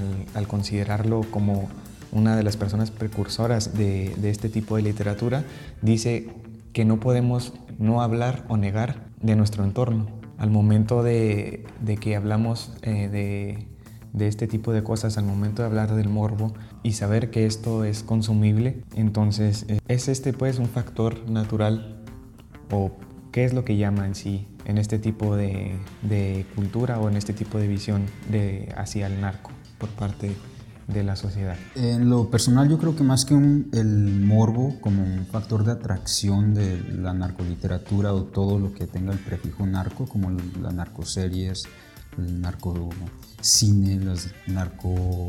considerarlo 0.47 1.23
como 1.31 1.69
una 2.13 2.37
de 2.37 2.43
las 2.43 2.57
personas 2.57 2.91
precursoras 2.91 3.77
de, 3.77 4.15
este 4.29 4.49
tipo 4.49 4.77
de 4.77 4.83
literatura, 4.83 5.45
dice 5.83 6.29
que 6.73 6.85
no 6.85 7.01
podemos 7.01 7.55
no 7.79 8.03
hablar 8.03 8.45
o 8.49 8.57
negar 8.57 9.07
de 9.21 9.37
nuestro 9.37 9.65
entorno. 9.65 10.18
Al 10.39 10.51
momento 10.51 11.03
de, 11.03 11.67
que 12.01 12.17
hablamos 12.17 12.73
eh, 12.83 13.09
de, 13.09 13.67
de, 14.13 14.29
este 14.29 14.47
tipo 14.47 14.73
de 14.73 14.83
cosas, 14.83 15.19
al 15.19 15.25
momento 15.25 15.63
de 15.63 15.69
hablar 15.69 15.95
del 15.95 16.09
morbo 16.09 16.55
y 16.83 16.93
saber 16.93 17.31
que 17.31 17.45
esto 17.45 17.85
es 17.85 18.03
consumible, 18.03 18.83
entonces 18.95 19.67
eh, 19.69 19.81
es 19.89 20.09
este 20.09 20.33
pues 20.33 20.59
un 20.59 20.67
factor 20.67 21.29
natural 21.29 22.03
o 22.71 22.93
¿Qué 23.33 23.45
es 23.45 23.53
lo 23.53 23.65
que 23.65 23.77
llama 23.77 24.07
en 24.07 24.15
sí 24.15 24.49
en 24.65 24.79
este 24.79 24.99
tipo 24.99 25.37
de, 25.37 25.77
cultura 26.55 26.99
o 26.99 27.09
en 27.09 27.17
este 27.17 27.33
tipo 27.33 27.59
de 27.59 27.69
visión 27.69 28.07
de, 28.31 28.73
hacia 28.77 29.07
el 29.07 29.21
narco 29.21 29.51
por 29.79 29.89
parte 29.91 30.33
de 30.89 31.05
la 31.05 31.15
sociedad? 31.15 31.57
En 31.77 32.11
lo 32.11 32.31
personal 32.31 32.69
yo 32.69 32.79
creo 32.79 32.97
que 32.97 33.05
más 33.05 33.25
que 33.25 33.35
el 33.35 34.21
morbo 34.25 34.81
como 34.81 35.05
un 35.05 35.27
factor 35.27 35.65
de 35.65 35.73
atracción 35.73 36.55
de 36.55 36.83
la 36.95 37.15
narcoliteratura 37.15 38.13
o 38.13 38.25
todo 38.25 38.59
lo 38.59 38.73
que 38.73 38.87
tenga 38.87 39.13
el 39.13 39.19
prefijo 39.19 39.67
narco, 39.67 40.07
como 40.07 40.31
las 40.61 40.75
narcoseries, 40.75 41.65
el 42.17 42.41
narcocine, 42.41 44.01
las 44.01 44.31
narco 44.47 45.27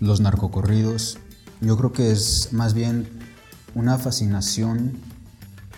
los 0.00 0.20
narcocorridos. 0.20 1.18
Yo 1.60 1.76
creo 1.76 1.92
que 1.92 2.10
es 2.10 2.52
más 2.52 2.74
bien 2.74 3.08
una 3.74 3.98
fascinación, 3.98 4.92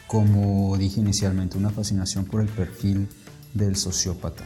como 0.06 0.76
dije 0.76 1.00
inicialmente, 1.00 1.56
una 1.56 1.70
fascinación 1.70 2.24
por 2.24 2.40
el 2.40 2.48
perfil 2.48 3.08
del 3.54 3.76
sociópata. 3.76 4.44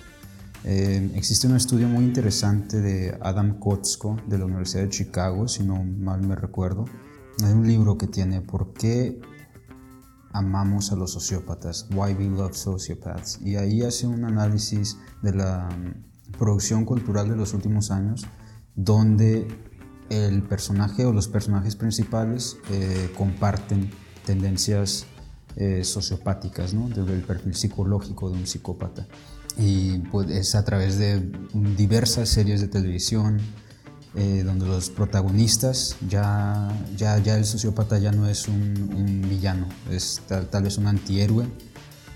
Eh, 0.64 1.10
existe 1.16 1.48
un 1.48 1.56
estudio 1.56 1.88
muy 1.88 2.04
interesante 2.04 2.80
de 2.80 3.18
Adam 3.20 3.58
Kotzko 3.58 4.16
de 4.28 4.38
la 4.38 4.44
Universidad 4.44 4.84
de 4.84 4.90
Chicago, 4.90 5.48
si 5.48 5.64
no 5.64 5.82
mal 5.82 6.22
me 6.22 6.36
recuerdo. 6.36 6.84
Hay 7.44 7.52
un 7.52 7.66
libro 7.66 7.98
que 7.98 8.06
tiene 8.06 8.40
¿Por 8.42 8.72
qué 8.72 9.20
amamos 10.32 10.92
a 10.92 10.96
los 10.96 11.12
sociópatas? 11.12 11.88
Why 11.92 12.14
we 12.14 12.26
love 12.26 12.54
sociopaths. 12.54 13.40
Y 13.42 13.56
ahí 13.56 13.82
hace 13.82 14.06
un 14.06 14.24
análisis 14.24 14.98
de 15.22 15.34
la 15.34 15.68
mm, 15.68 16.38
producción 16.38 16.84
cultural 16.84 17.28
de 17.28 17.36
los 17.36 17.54
últimos 17.54 17.90
años, 17.90 18.24
donde 18.76 19.48
el 20.10 20.42
personaje 20.42 21.04
o 21.06 21.12
los 21.12 21.26
personajes 21.26 21.74
principales 21.74 22.58
eh, 22.70 23.12
comparten 23.16 23.90
tendencias 24.24 25.06
eh, 25.56 25.82
sociopáticas, 25.84 26.72
¿no? 26.72 26.88
desde 26.88 27.14
el 27.14 27.22
perfil 27.22 27.54
psicológico 27.54 28.30
de 28.30 28.38
un 28.38 28.46
psicópata. 28.46 29.06
Y 29.58 29.98
pues, 30.10 30.30
es 30.30 30.54
a 30.54 30.64
través 30.64 30.98
de 30.98 31.30
diversas 31.76 32.28
series 32.28 32.60
de 32.60 32.68
televisión, 32.68 33.40
eh, 34.14 34.42
donde 34.44 34.66
los 34.66 34.90
protagonistas, 34.90 35.96
ya, 36.06 36.68
ya, 36.96 37.18
ya 37.18 37.36
el 37.36 37.46
sociópata 37.46 37.98
ya 37.98 38.12
no 38.12 38.28
es 38.28 38.46
un, 38.46 39.26
villano, 39.28 39.66
es 39.90 40.20
tal, 40.28 40.62
vez 40.62 40.76
un 40.76 40.86
antihéroe, 40.86 41.46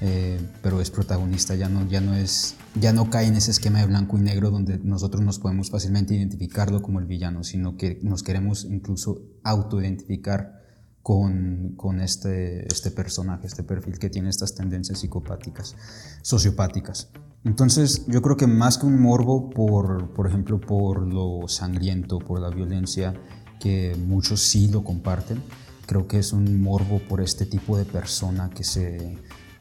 eh, 0.02 0.38
pero 0.62 0.83
es 0.83 0.90
protagonista, 0.90 1.55
ya 1.55 1.71
no, 1.71 1.88
ya, 1.88 2.02
no 2.02 2.14
es, 2.14 2.57
ya 2.75 2.93
no 2.93 3.09
cae 3.09 3.28
en 3.28 3.37
ese 3.37 3.50
esquema 3.50 3.78
de 3.78 3.87
blanco 3.87 4.19
y 4.19 4.21
negro 4.21 4.50
donde 4.50 4.78
nosotros 4.78 5.23
nos 5.23 5.38
podemos 5.38 5.71
fácilmente 5.71 6.14
identificarlo 6.14 6.83
como 6.83 7.00
el 7.00 7.07
villano, 7.07 7.45
sino 7.45 7.78
que 7.78 7.99
nos 8.02 8.23
queremos 8.23 8.66
incluso 8.66 9.23
autoidentificar 9.43 10.66
con, 11.07 11.75
con 11.77 12.01
este, 12.01 12.67
este 12.67 12.91
personaje, 12.91 13.47
este 13.47 13.63
perfil 13.63 13.97
que 13.97 14.11
tiene 14.11 14.29
estas 14.29 14.57
tendencias 14.57 14.99
psicopáticas, 14.99 15.77
sociopáticas. 16.21 17.11
Entonces, 17.45 18.07
yo 18.09 18.21
creo 18.23 18.37
que 18.37 18.49
más 18.49 18.77
que 18.77 18.87
un 18.87 19.01
morbo 19.01 19.49
por, 19.49 20.13
por 20.15 20.27
ejemplo, 20.27 20.61
por 20.61 21.07
lo 21.07 21.47
sangriento, 21.47 22.19
por 22.19 22.41
la 22.41 22.51
violencia, 22.51 23.15
que 23.61 23.97
muchos 24.05 24.41
sí 24.41 24.67
lo 24.67 24.83
comparten, 24.83 25.45
creo 25.87 26.09
que 26.09 26.19
es 26.19 26.33
un 26.33 26.61
morbo 26.61 26.99
por 26.99 27.21
este 27.21 27.47
tipo 27.47 27.79
de 27.79 27.85
persona 27.85 28.51
que 28.51 28.65
se 28.65 29.17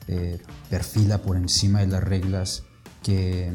eh, 0.07 0.41
perfila 0.71 1.19
por 1.19 1.37
encima 1.37 1.81
de 1.81 1.87
las 1.87 2.03
reglas, 2.03 2.63
que 3.03 3.53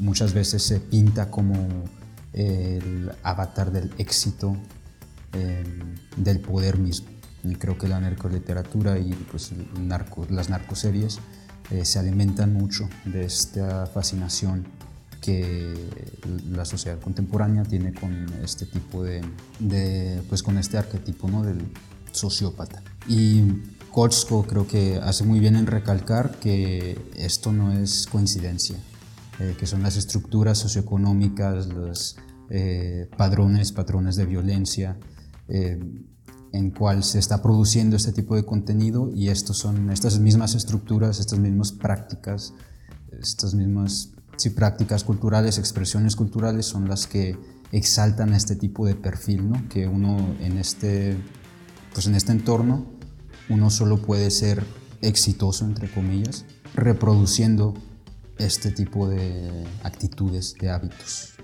muchas 0.00 0.34
veces 0.34 0.64
se 0.64 0.80
pinta 0.80 1.30
como 1.30 1.54
el 2.32 3.12
avatar 3.22 3.70
del 3.70 3.92
éxito, 3.98 4.56
em, 5.32 5.94
del 6.16 6.40
poder 6.40 6.78
mismo. 6.78 7.08
Y 7.44 7.54
creo 7.54 7.78
que 7.78 7.88
la 7.88 8.00
narcoliteratura 8.00 8.98
y 8.98 9.12
pues, 9.30 9.52
narco, 9.80 10.26
las 10.28 10.50
narcoseries 10.50 11.20
eh, 11.70 11.84
se 11.84 11.98
alimentan 11.98 12.52
mucho 12.52 12.88
de 13.04 13.24
esta 13.24 13.86
fascinación 13.86 14.66
que 15.20 15.74
la 16.50 16.64
sociedad 16.64 16.98
contemporánea 17.00 17.64
tiene 17.64 17.92
con 17.92 18.26
este 18.42 18.66
tipo 18.66 19.02
de, 19.02 19.22
pues 20.28 20.42
con 20.42 20.58
este 20.58 20.78
arquetipo 20.78 21.28
¿no? 21.28 21.42
del 21.42 21.60
sociópata. 22.12 22.82
Y 23.06 23.42
Kotzko 23.92 24.44
creo 24.44 24.66
que 24.66 24.96
hace 24.96 25.24
muy 25.24 25.40
bien 25.40 25.56
en 25.56 25.66
recalcar 25.66 26.38
que 26.38 26.98
esto 27.16 27.52
no 27.52 27.72
es 27.72 28.06
coincidencia, 28.06 28.76
eh, 29.40 29.56
que 29.58 29.66
son 29.66 29.82
las 29.82 29.96
estructuras 29.96 30.58
socioeconómicas, 30.58 31.66
los 31.66 32.16
eh, 32.50 33.08
padrones, 33.16 33.72
patrones 33.72 34.16
de 34.16 34.26
violencia, 34.26 34.96
en 35.48 36.70
cual 36.70 37.04
se 37.04 37.18
está 37.18 37.42
produciendo 37.42 37.96
este 37.96 38.12
tipo 38.12 38.36
de 38.36 38.44
contenido 38.44 39.10
y 39.14 39.28
estos 39.28 39.58
son 39.58 39.90
estas 39.90 40.18
mismas 40.18 40.54
estructuras, 40.54 41.20
estas 41.20 41.38
mismas 41.38 41.72
prácticas, 41.72 42.54
estas 43.20 43.54
mismas 43.54 44.12
prácticas 44.54 45.02
culturales, 45.02 45.58
expresiones 45.58 46.14
culturales 46.14 46.66
son 46.66 46.88
las 46.88 47.06
que 47.06 47.36
exaltan 47.72 48.32
este 48.32 48.54
tipo 48.54 48.86
de 48.86 48.94
perfil, 48.94 49.50
¿no? 49.50 49.68
que 49.68 49.88
uno 49.88 50.36
en 50.40 50.58
este, 50.58 51.16
pues 51.92 52.06
en 52.06 52.14
este 52.14 52.32
entorno 52.32 52.86
uno 53.48 53.70
solo 53.70 54.00
puede 54.00 54.30
ser 54.30 54.64
exitoso, 55.02 55.64
entre 55.64 55.90
comillas, 55.90 56.44
reproduciendo 56.74 57.74
este 58.38 58.70
tipo 58.70 59.08
de 59.08 59.66
actitudes, 59.82 60.54
de 60.60 60.70
hábitos, 60.70 61.34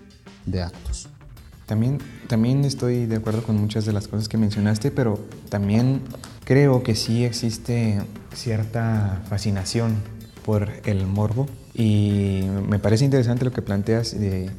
de 0.46 0.62
actos. 0.62 1.09
También, 1.66 1.98
también 2.29 2.64
estoy 2.64 3.07
de 3.07 3.16
acuerdo 3.16 3.42
con 3.42 3.57
muchas 3.57 3.87
de 3.87 3.92
las 3.92 4.09
cosas 4.09 4.29
que 4.29 4.37
mencionaste, 4.37 4.90
pero 4.90 5.18
también 5.48 6.03
creo 6.44 6.83
que 6.83 6.94
sí 6.94 7.24
existe 7.24 8.03
cierta 8.35 9.22
fascinación 9.29 9.96
por 10.44 10.68
el 10.85 11.07
morbo. 11.07 11.46
Y 11.74 12.42
me 12.68 12.79
parece 12.79 13.05
interesante 13.05 13.44
lo 13.44 13.53
que 13.53 13.62
planteas 13.62 14.18
de, 14.18 14.50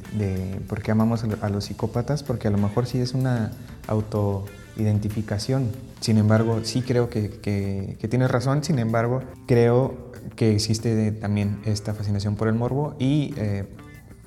por 0.68 0.82
qué 0.82 0.90
amamos 0.90 1.24
a 1.40 1.48
los 1.48 1.64
psicópatas, 1.64 2.22
porque 2.22 2.48
a 2.48 2.50
lo 2.50 2.58
mejor 2.58 2.86
sí 2.86 2.98
es 2.98 3.14
una 3.14 3.52
autoidentificación. 3.86 5.70
Sin 6.00 6.18
embargo, 6.18 6.60
sí 6.64 6.82
creo 6.82 7.08
que, 7.08 7.96
tienes 8.10 8.30
razón, 8.30 8.62
sin 8.64 8.78
embargo, 8.78 9.22
creo 9.46 10.12
que 10.34 10.54
existe 10.54 11.12
también 11.12 11.60
esta 11.64 11.94
fascinación 11.94 12.36
por 12.36 12.48
el 12.48 12.54
morbo. 12.54 12.96
Y 12.98 13.32
eh, 13.38 13.64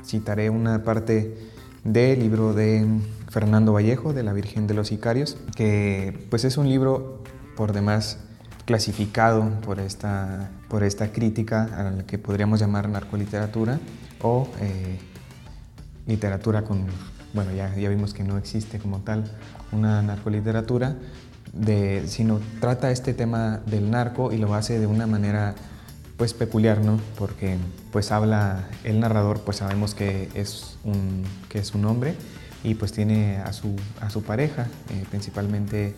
citaré 0.04 0.50
una 0.50 0.84
parte 0.84 1.36
del 1.84 2.20
libro 2.20 2.54
de 2.54 2.86
Fernando 3.30 3.74
Vallejo, 3.74 4.14
de 4.14 4.24
la 4.24 4.34
Virgen 4.34 4.68
de 4.68 4.74
los 4.74 4.88
Sicarios, 4.88 5.38
que 5.56 6.28
pues 6.30 6.44
es 6.46 6.58
un 6.58 6.70
libro 6.70 7.24
por 7.56 7.74
demás 7.74 8.20
clasificado 8.66 9.50
por 9.62 9.80
esta, 9.80 10.52
por 10.68 10.84
esta 10.84 11.12
crítica 11.12 11.64
a 11.76 11.92
la 11.92 12.04
que 12.04 12.18
podríamos 12.18 12.60
llamar 12.60 12.88
narcoliteratura 12.88 13.80
o 14.22 14.48
eh, 14.60 15.00
literatura 16.06 16.64
con, 16.64 16.86
bueno, 17.34 17.52
ya, 17.52 17.76
ya 17.76 17.90
vimos 17.90 18.14
que 18.14 18.24
no 18.24 18.38
existe 18.38 18.80
como 18.80 19.00
tal 19.00 19.24
una 19.72 20.02
narcoliteratura, 20.02 20.96
de, 21.54 22.04
sino 22.08 22.40
trata 22.60 22.92
este 22.92 23.14
tema 23.14 23.60
del 23.66 23.90
narco 23.90 24.32
y 24.32 24.38
lo 24.38 24.54
hace 24.54 24.80
de 24.80 24.86
una 24.86 25.08
manera 25.08 25.56
pues 26.20 26.34
peculiar, 26.34 26.84
¿no? 26.84 27.00
Porque 27.18 27.56
pues 27.94 28.12
habla, 28.12 28.68
el 28.84 29.00
narrador 29.00 29.40
pues 29.40 29.58
sabemos 29.58 29.96
que 29.96 30.28
es 30.36 30.78
un, 30.84 31.24
que 31.48 31.60
es 31.60 31.74
un 31.74 31.86
hombre 31.86 32.14
y 32.62 32.76
pues 32.76 32.92
tiene 32.92 33.38
a 33.38 33.54
su, 33.54 33.74
a 34.02 34.10
su 34.10 34.22
pareja, 34.22 34.68
eh, 34.90 35.06
principalmente 35.10 35.96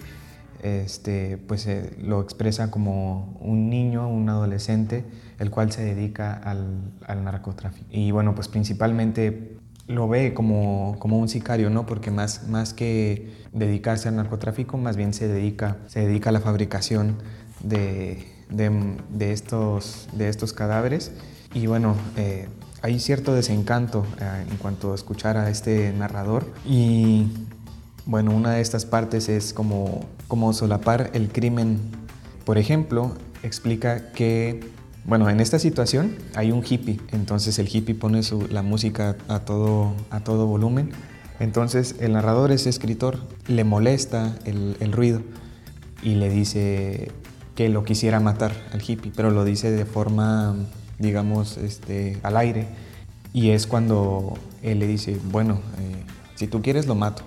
este, 0.61 1.37
pues 1.37 1.65
eh, 1.65 1.97
lo 1.99 2.21
expresa 2.21 2.69
como 2.69 3.35
un 3.41 3.71
niño, 3.71 4.07
un 4.07 4.29
adolescente, 4.29 5.03
el 5.39 5.49
cual 5.49 5.71
se 5.71 5.83
dedica 5.83 6.33
al, 6.33 6.91
al 7.07 7.23
narcotráfico. 7.23 7.87
Y 7.89 8.11
bueno, 8.11 8.35
pues 8.35 8.47
principalmente 8.47 9.57
lo 9.87 10.07
ve 10.07 10.35
como, 10.35 10.97
como, 10.99 11.17
un 11.17 11.29
sicario, 11.29 11.71
¿no? 11.71 11.87
Porque 11.87 12.11
más, 12.11 12.47
más 12.47 12.75
que 12.75 13.33
dedicarse 13.53 14.07
al 14.07 14.17
narcotráfico, 14.17 14.77
más 14.77 14.97
bien 14.97 15.15
se 15.15 15.27
dedica, 15.27 15.77
se 15.87 16.05
dedica 16.05 16.29
a 16.29 16.33
la 16.33 16.41
fabricación 16.41 17.17
de, 17.63 18.23
de, 18.51 19.31
estos, 19.31 20.07
de 20.13 20.29
estos 20.29 20.53
cadáveres. 20.53 21.11
Y 21.53 21.67
bueno, 21.67 21.95
eh, 22.17 22.47
hay 22.81 22.99
cierto 22.99 23.33
desencanto 23.33 24.05
eh, 24.19 24.45
en 24.49 24.57
cuanto 24.57 24.91
a 24.91 24.95
escuchar 24.95 25.37
a 25.37 25.49
este 25.49 25.91
narrador. 25.93 26.45
Y 26.65 27.27
bueno, 28.05 28.31
una 28.31 28.51
de 28.51 28.61
estas 28.61 28.85
partes 28.85 29.29
es 29.29 29.53
como, 29.53 30.05
como 30.27 30.53
solapar 30.53 31.09
el 31.13 31.29
crimen. 31.29 31.79
Por 32.45 32.57
ejemplo, 32.57 33.13
explica 33.43 34.11
que, 34.11 34.59
bueno, 35.05 35.29
en 35.29 35.39
esta 35.39 35.59
situación 35.59 36.15
hay 36.35 36.51
un 36.51 36.63
hippie, 36.67 36.99
entonces 37.11 37.59
el 37.59 37.67
hippie 37.71 37.95
pone 37.95 38.23
su, 38.23 38.47
la 38.47 38.61
música 38.61 39.15
a 39.27 39.39
todo, 39.39 39.93
a 40.09 40.21
todo 40.21 40.47
volumen. 40.47 40.91
Entonces 41.39 41.95
el 41.99 42.13
narrador, 42.13 42.51
ese 42.51 42.69
escritor, 42.69 43.19
le 43.47 43.63
molesta 43.63 44.35
el 44.45 44.91
ruido 44.91 45.21
y 46.03 46.15
le 46.15 46.29
dice, 46.29 47.11
que 47.61 47.69
lo 47.69 47.83
quisiera 47.83 48.19
matar 48.19 48.53
al 48.73 48.81
hippie, 48.81 49.11
pero 49.15 49.29
lo 49.29 49.43
dice 49.43 49.69
de 49.69 49.85
forma, 49.85 50.55
digamos, 50.97 51.57
este, 51.57 52.17
al 52.23 52.37
aire. 52.37 52.65
Y 53.33 53.51
es 53.51 53.67
cuando 53.67 54.33
él 54.63 54.79
le 54.79 54.87
dice, 54.87 55.19
bueno, 55.31 55.61
eh, 55.77 56.03
si 56.33 56.47
tú 56.47 56.63
quieres 56.63 56.87
lo 56.87 56.95
mato, 56.95 57.21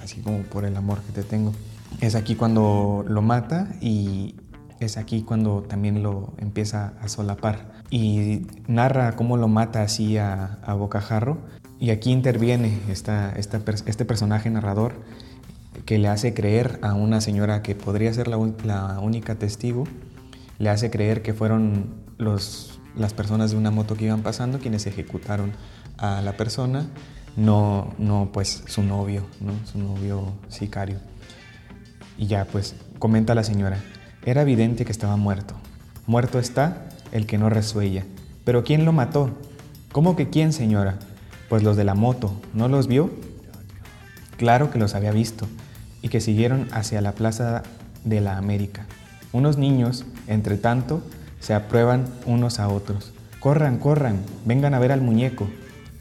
así 0.00 0.20
como 0.20 0.42
por 0.42 0.64
el 0.64 0.76
amor 0.76 1.00
que 1.00 1.10
te 1.10 1.24
tengo. 1.24 1.52
Es 2.00 2.14
aquí 2.14 2.36
cuando 2.36 3.04
lo 3.08 3.20
mata 3.20 3.74
y 3.80 4.36
es 4.78 4.96
aquí 4.96 5.22
cuando 5.22 5.62
también 5.62 6.04
lo 6.04 6.34
empieza 6.38 6.92
a 7.02 7.08
solapar. 7.08 7.72
Y 7.90 8.46
narra 8.68 9.16
cómo 9.16 9.36
lo 9.36 9.48
mata 9.48 9.82
así 9.82 10.18
a, 10.18 10.60
a 10.62 10.74
bocajarro. 10.74 11.38
Y 11.80 11.90
aquí 11.90 12.12
interviene 12.12 12.78
esta, 12.88 13.32
esta, 13.32 13.60
este 13.86 14.04
personaje 14.04 14.50
narrador 14.50 14.92
que 15.84 15.98
le 15.98 16.08
hace 16.08 16.34
creer 16.34 16.78
a 16.82 16.94
una 16.94 17.20
señora 17.20 17.62
que 17.62 17.74
podría 17.74 18.12
ser 18.12 18.28
la, 18.28 18.38
única 18.38 19.34
testigo, 19.36 19.84
le 20.58 20.70
hace 20.70 20.90
creer 20.90 21.22
que 21.22 21.34
fueron 21.34 21.94
los, 22.18 22.80
las 22.96 23.14
personas 23.14 23.50
de 23.50 23.56
una 23.56 23.70
moto 23.70 23.96
que 23.96 24.06
iban 24.06 24.22
pasando 24.22 24.58
quienes 24.58 24.86
ejecutaron 24.86 25.52
a 25.96 26.22
la 26.22 26.36
persona 26.36 26.86
no, 27.36 27.94
no 27.98 28.30
pues 28.32 28.64
su 28.66 28.82
novio, 28.82 29.24
¿no? 29.40 29.52
su 29.66 29.78
novio 29.78 30.32
sicario. 30.48 30.98
Y 32.18 32.26
ya 32.26 32.44
pues 32.44 32.74
comenta 32.98 33.34
la 33.34 33.44
señora, 33.44 33.78
era 34.24 34.42
evidente 34.42 34.84
que 34.84 34.92
estaba 34.92 35.16
muerto. 35.16 35.54
Muerto 36.06 36.38
está 36.38 36.88
el 37.12 37.26
que 37.26 37.38
no 37.38 37.48
resuella. 37.48 38.04
Pero 38.44 38.64
¿quién 38.64 38.84
lo 38.84 38.92
mató? 38.92 39.30
¿Cómo 39.92 40.16
que 40.16 40.28
quién, 40.28 40.52
señora? 40.52 40.98
Pues 41.48 41.62
los 41.62 41.76
de 41.76 41.84
la 41.84 41.94
moto, 41.94 42.32
¿no 42.52 42.68
los 42.68 42.86
vio? 42.86 43.10
Claro 44.36 44.70
que 44.70 44.78
los 44.78 44.94
había 44.94 45.12
visto 45.12 45.46
y 46.02 46.08
que 46.08 46.20
siguieron 46.20 46.68
hacia 46.72 47.00
la 47.00 47.12
plaza 47.12 47.62
de 48.04 48.20
la 48.20 48.36
América. 48.36 48.86
Unos 49.32 49.58
niños, 49.58 50.04
entre 50.26 50.56
tanto, 50.56 51.02
se 51.38 51.54
aprueban 51.54 52.06
unos 52.26 52.58
a 52.58 52.68
otros. 52.68 53.12
Corran, 53.38 53.78
corran, 53.78 54.18
vengan 54.44 54.74
a 54.74 54.78
ver 54.78 54.92
al 54.92 55.00
muñeco. 55.00 55.48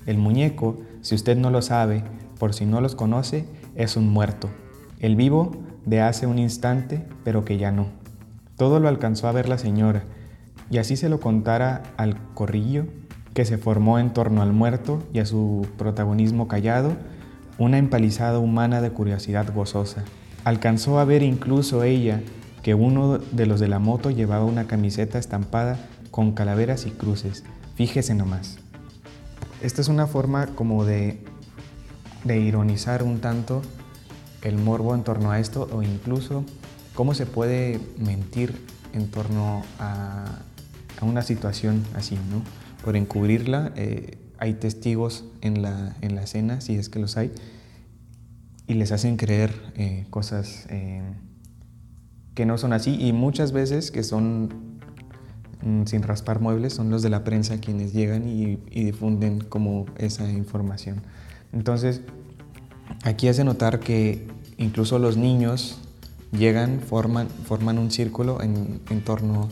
El 0.05 0.17
muñeco, 0.17 0.81
si 1.01 1.15
usted 1.15 1.37
no 1.37 1.49
lo 1.49 1.61
sabe, 1.61 2.03
por 2.37 2.53
si 2.53 2.65
no 2.65 2.81
los 2.81 2.95
conoce, 2.95 3.45
es 3.75 3.95
un 3.95 4.09
muerto. 4.09 4.49
El 4.99 5.15
vivo 5.15 5.51
de 5.85 6.01
hace 6.01 6.27
un 6.27 6.39
instante, 6.39 7.05
pero 7.23 7.45
que 7.45 7.57
ya 7.57 7.71
no. 7.71 7.87
Todo 8.57 8.79
lo 8.79 8.87
alcanzó 8.87 9.27
a 9.27 9.31
ver 9.31 9.47
la 9.47 9.57
señora, 9.57 10.03
y 10.69 10.77
así 10.77 10.95
se 10.97 11.09
lo 11.09 11.19
contara 11.19 11.83
al 11.97 12.17
corrillo 12.33 12.85
que 13.33 13.45
se 13.45 13.57
formó 13.57 13.99
en 13.99 14.11
torno 14.11 14.41
al 14.41 14.53
muerto 14.53 15.01
y 15.13 15.19
a 15.19 15.25
su 15.25 15.67
protagonismo 15.77 16.47
callado, 16.47 16.93
una 17.59 17.77
empalizada 17.77 18.39
humana 18.39 18.81
de 18.81 18.89
curiosidad 18.89 19.53
gozosa. 19.53 20.05
Alcanzó 20.45 20.99
a 20.99 21.05
ver 21.05 21.21
incluso 21.21 21.83
ella 21.83 22.21
que 22.63 22.73
uno 22.73 23.19
de 23.19 23.45
los 23.45 23.59
de 23.59 23.67
la 23.67 23.79
moto 23.79 24.09
llevaba 24.09 24.45
una 24.45 24.65
camiseta 24.65 25.19
estampada 25.19 25.77
con 26.09 26.31
calaveras 26.31 26.85
y 26.85 26.91
cruces. 26.91 27.43
Fíjese 27.75 28.15
nomás. 28.15 28.57
Esta 29.61 29.81
es 29.81 29.89
una 29.89 30.07
forma 30.07 30.47
como 30.47 30.85
de, 30.85 31.21
de 32.23 32.39
ironizar 32.39 33.03
un 33.03 33.19
tanto 33.19 33.61
el 34.41 34.57
morbo 34.57 34.95
en 34.95 35.03
torno 35.03 35.31
a 35.31 35.39
esto 35.39 35.67
o 35.73 35.83
incluso 35.83 36.45
cómo 36.95 37.13
se 37.13 37.25
puede 37.25 37.79
mentir 37.97 38.53
en 38.93 39.11
torno 39.11 39.63
a, 39.79 40.25
a 40.99 41.05
una 41.05 41.21
situación 41.21 41.83
así, 41.93 42.15
¿no? 42.15 42.41
Por 42.83 42.95
encubrirla, 42.95 43.73
eh, 43.75 44.17
hay 44.39 44.53
testigos 44.53 45.25
en 45.41 45.61
la, 45.61 45.95
en 46.01 46.15
la 46.15 46.23
escena, 46.23 46.61
si 46.61 46.75
es 46.75 46.89
que 46.89 46.99
los 46.99 47.17
hay, 47.17 47.31
y 48.67 48.73
les 48.75 48.91
hacen 48.91 49.17
creer 49.17 49.53
eh, 49.75 50.05
cosas 50.09 50.65
eh, 50.69 51.01
que 52.35 52.45
no 52.45 52.57
son 52.57 52.71
así 52.71 52.95
y 52.99 53.11
muchas 53.11 53.51
veces 53.51 53.91
que 53.91 54.03
son 54.03 54.49
mm, 55.61 55.85
sin 55.85 56.03
raspar 56.03 56.39
muebles 56.39 56.73
son 56.73 56.89
los 56.89 57.01
de 57.01 57.09
la 57.09 57.23
prensa 57.23 57.59
quienes 57.59 57.93
llegan 57.93 58.29
y, 58.29 58.59
y, 58.71 58.85
difunden 58.85 59.41
como 59.41 59.85
esa 59.97 60.29
información. 60.31 61.01
Entonces, 61.51 62.01
aquí 63.03 63.27
hace 63.27 63.43
notar 63.43 63.79
que 63.79 64.27
incluso 64.57 64.99
los 64.99 65.17
niños 65.17 65.79
llegan, 66.31 66.79
forman, 66.79 67.27
forman 67.27 67.77
un 67.77 67.91
círculo 67.91 68.41
en, 68.41 68.79
en 68.89 69.03
torno 69.03 69.49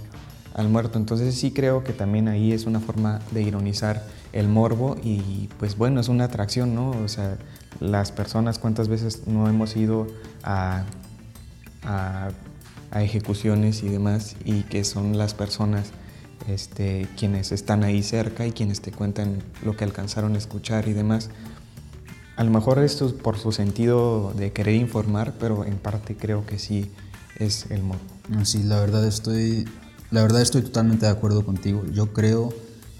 al 0.54 0.69
muerto. 0.69 0.97
Entonces 0.97 1.36
sí 1.36 1.52
creo 1.52 1.84
que 1.84 1.91
también 1.91 2.28
ahí 2.28 2.54
es 2.54 2.65
una 2.65 2.80
forma 2.80 3.19
de 3.32 3.41
ironizar 3.41 4.04
el 4.38 4.47
morbo 4.47 4.95
y 5.04 5.50
pues 5.58 5.78
bueno, 5.78 6.00
es 6.00 6.10
una 6.10 6.26
atracción, 6.26 6.76
¿no? 6.76 6.91
O 6.91 7.08
sea, 7.08 7.38
las 7.80 8.12
personas 8.12 8.60
cuántas 8.60 8.88
veces 8.88 9.26
no 9.26 9.50
hemos 9.50 9.76
ido 9.76 10.06
a, 10.43 10.84
a, 11.84 12.30
ejecuciones 13.02 13.84
y 13.84 13.89
demás 13.89 14.36
y 14.45 14.62
que 14.63 14.84
son 14.84 15.17
las 15.17 15.34
personas 15.34 15.91
este, 16.47 17.08
quienes 17.17 17.52
están 17.52 17.84
ahí 17.84 18.02
cerca 18.04 18.45
y 18.45 18.52
quienes 18.52 18.82
te 18.82 18.91
cuentan 18.91 19.43
lo 19.63 19.76
que 19.76 19.84
alcanzaron 19.84 20.36
a 20.36 20.38
escuchar 20.38 20.88
y 20.88 20.93
demás. 20.93 21.30
A 22.36 22.43
lo 22.43 22.52
mejor 22.52 22.78
esto 22.80 23.08
es 23.08 23.13
por 23.13 23.39
su 23.39 23.52
sentido 23.52 24.34
de 24.36 24.52
querer 24.52 24.76
informar, 24.76 25.34
pero 25.39 25.65
en 25.65 25.78
parte 25.78 26.15
creo 26.15 26.45
que 26.45 26.60
sí 26.60 26.91
es 27.39 27.71
el 27.71 27.82
morbo. 27.82 28.04
Sí, 28.43 28.62
la 28.63 28.80
verdad 28.80 29.06
estoy, 29.06 29.67
la 30.12 30.21
verdad 30.21 30.41
estoy 30.43 30.62
totalmente 30.62 31.08
de 31.08 31.12
acuerdo 31.12 31.43
contigo. 31.43 31.84
Yo 31.91 32.13
creo 32.13 32.54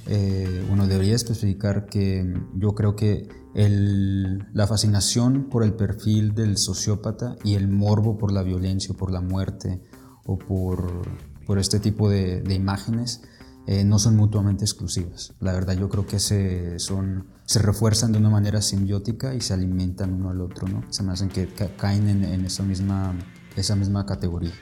eh, 0.08 0.66
bueno, 0.68 0.88
debería 0.88 1.16
especificar 1.16 1.86
que 1.86 2.34
yo 2.56 2.74
creo 2.74 2.96
que 2.96 3.28
el, 3.56 4.40
la 4.54 4.68
fascinación 4.68 5.50
por 5.50 5.64
el 5.64 5.74
perfil 5.74 6.34
del 6.34 6.58
sociópata 6.58 7.36
y 7.44 7.56
el 7.56 7.68
morbo 7.68 8.18
por 8.18 8.32
la 8.32 8.44
violencia, 8.44 8.96
por 8.96 9.12
la 9.12 9.22
muerte 9.22 9.82
o 10.26 10.38
por, 10.38 11.04
por 11.46 11.60
este 11.60 11.80
tipo 11.80 12.10
de, 12.10 12.42
de 12.42 12.54
imágenes 12.54 13.22
eh, 13.66 13.84
no 13.84 14.00
son 14.00 14.16
mutuamente 14.16 14.64
exclusivas. 14.64 15.34
La 15.40 15.52
verdad 15.52 15.76
yo 15.78 15.90
creo 15.90 16.06
que 16.06 16.20
se, 16.20 16.80
son, 16.80 17.28
se 17.46 17.60
refuerzan 17.60 18.12
de 18.14 18.20
una 18.20 18.30
manera 18.30 18.62
simbiótica 18.62 19.36
y 19.36 19.42
se 19.42 19.54
alimentan 19.54 20.14
uno 20.14 20.30
al 20.30 20.40
otro, 20.40 20.68
¿no? 20.68 20.84
Se 20.90 21.04
me 21.04 21.12
hacen 21.12 21.28
que 21.30 21.50
caen 21.78 22.08
en, 22.08 22.24
en 22.24 22.46
esa, 22.46 22.64
misma, 22.64 23.14
esa 23.58 23.76
misma 23.76 24.06
categoría. 24.06 24.54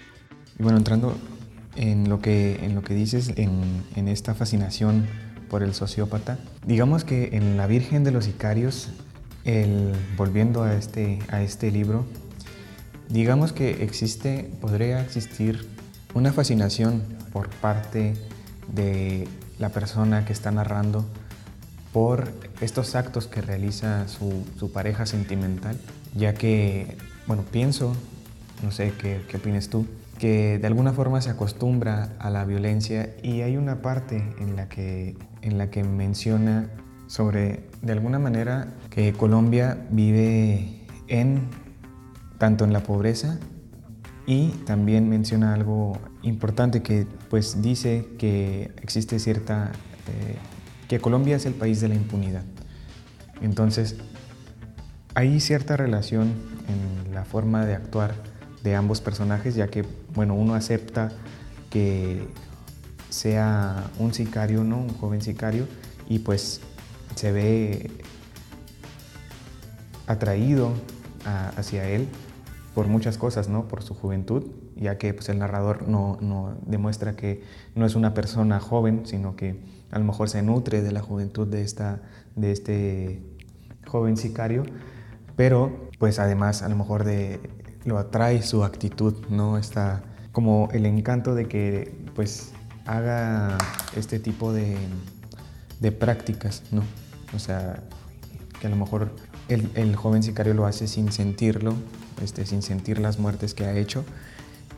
Y 0.58 0.64
bueno, 0.64 0.78
entrando 0.78 1.16
en 1.76 2.10
lo 2.10 2.20
que, 2.20 2.66
en 2.66 2.74
lo 2.74 2.82
que 2.82 2.96
dices, 2.96 3.34
en, 3.36 3.84
en 3.96 4.08
esta 4.08 4.34
fascinación 4.34 5.06
por 5.50 5.64
el 5.64 5.74
sociópata. 5.74 6.38
Digamos 6.66 7.04
que 7.04 7.30
en 7.34 7.58
La 7.58 7.68
Virgen 7.68 8.04
de 8.04 8.12
los 8.12 8.26
Sicarios, 8.26 8.90
volviendo 10.18 10.64
a 10.64 10.74
este, 10.74 11.20
a 11.30 11.42
este 11.42 11.72
libro, 11.72 12.06
digamos 13.10 13.54
que 13.54 13.84
existe, 13.84 14.52
podría 14.62 15.02
existir 15.02 15.68
una 16.14 16.32
fascinación 16.32 17.04
por 17.32 17.50
parte 17.50 18.16
de 18.74 19.28
la 19.60 19.70
persona 19.70 20.26
que 20.26 20.34
está 20.34 20.52
narrando 20.52 21.06
por 21.94 22.32
estos 22.60 22.96
actos 22.96 23.28
que 23.28 23.42
realiza 23.42 24.08
su, 24.08 24.46
su 24.58 24.72
pareja 24.72 25.06
sentimental, 25.06 25.78
ya 26.14 26.34
que, 26.34 26.98
bueno, 27.28 27.44
pienso, 27.52 27.96
no 28.64 28.72
sé 28.72 28.94
qué, 29.00 29.22
qué 29.28 29.38
opinas 29.38 29.70
tú, 29.70 29.86
que 30.20 30.60
de 30.60 30.68
alguna 30.68 30.94
forma 30.94 31.22
se 31.22 31.30
acostumbra 31.30 32.14
a 32.20 32.30
la 32.30 32.46
violencia 32.46 33.16
y 33.22 33.42
hay 33.42 33.58
una 33.58 33.82
parte 33.82 34.34
en 34.40 34.56
la 34.56 34.70
que, 34.70 35.18
en 35.42 35.58
la 35.58 35.70
que 35.70 35.84
menciona 35.84 36.70
sobre, 37.08 37.68
de 37.82 37.92
alguna 37.92 38.20
manera, 38.20 38.68
que 38.90 39.14
Colombia 39.14 39.78
vive 39.92 40.86
en, 41.08 41.50
tanto 42.38 42.64
en 42.64 42.74
la 42.74 42.82
pobreza 42.82 43.40
y 44.26 44.50
también 44.66 45.10
menciona 45.10 45.54
algo 45.54 46.00
importante 46.24 46.82
que 46.82 47.06
pues 47.30 47.62
dice 47.62 48.08
que 48.18 48.72
existe 48.82 49.20
cierta, 49.20 49.72
eh, 50.08 50.38
que 50.88 51.00
Colombia 51.00 51.36
es 51.36 51.46
el 51.46 51.54
país 51.54 51.82
de 51.82 51.90
la 51.90 51.96
impunidad. 51.96 52.44
Entonces, 53.42 53.98
hay 55.14 55.40
cierta 55.40 55.78
relación 55.78 56.34
en 56.68 57.14
la 57.14 57.26
forma 57.26 57.66
de 57.66 57.76
actuar 57.76 58.16
de 58.66 58.76
ambos 58.76 59.00
personajes, 59.00 59.54
ya 59.54 59.68
que, 59.68 59.86
bueno, 60.16 60.34
uno 60.34 60.56
acepta 60.56 61.12
que 61.70 62.28
sea 63.10 63.92
un 64.00 64.14
sicario, 64.14 64.64
¿no? 64.64 64.80
Un 64.80 64.90
joven 64.90 65.22
sicario, 65.22 65.68
y 66.10 66.20
pues 66.20 66.62
se 67.16 67.32
ve 67.32 67.92
atraído 70.08 70.74
hacia 71.56 71.88
él 71.88 72.08
por 72.74 72.88
muchas 72.88 73.20
cosas, 73.20 73.50
¿no? 73.50 73.68
Por 73.68 73.84
su 73.84 73.94
juventud, 73.94 74.48
ya 74.76 74.98
que 74.98 75.14
pues, 75.14 75.30
el 75.30 75.38
narrador 75.38 75.88
no, 75.88 76.18
no, 76.20 76.58
demuestra 76.66 77.16
que 77.16 77.44
no 77.76 77.86
es 77.86 77.94
una 77.94 78.16
persona 78.16 78.60
joven, 78.60 79.04
sino 79.06 79.36
que 79.36 79.60
a 79.92 80.00
lo 80.00 80.06
mejor 80.06 80.28
se 80.28 80.42
nutre 80.42 80.82
de 80.82 80.92
la 80.92 81.02
juventud 81.02 81.48
de, 81.48 81.62
esta, 81.62 82.02
de 82.36 82.52
este 82.52 83.22
joven 83.86 84.18
sicario, 84.18 84.64
pero 85.36 85.88
pues 86.00 86.18
además 86.18 86.64
a 86.64 86.70
lo 86.70 86.76
mejor 86.76 87.04
de 87.04 87.40
lo 87.86 87.98
atrae 87.98 88.42
su 88.42 88.64
actitud, 88.64 89.14
¿no? 89.30 89.58
Está 89.58 90.04
como 90.32 90.70
el 90.74 90.86
encanto 90.86 91.36
de 91.36 91.48
que 91.48 91.96
pues 92.16 92.52
haga 92.86 93.58
este 93.96 94.20
tipo 94.20 94.52
de, 94.52 94.78
de 95.80 95.92
prácticas, 95.92 96.64
¿no? 96.72 96.84
O 97.34 97.40
sea, 97.40 97.84
que 98.60 98.68
a 98.68 98.70
lo 98.70 98.76
mejor 98.76 99.16
el, 99.48 99.70
el, 99.76 99.96
joven 99.96 100.24
sicario 100.24 100.54
lo 100.54 100.66
hace 100.66 100.88
sin 100.88 101.12
sentirlo, 101.12 101.76
este, 102.22 102.46
sin 102.46 102.62
sentir 102.62 103.00
las 103.00 103.20
muertes 103.20 103.54
que 103.54 103.66
ha 103.66 103.78
hecho. 103.78 104.04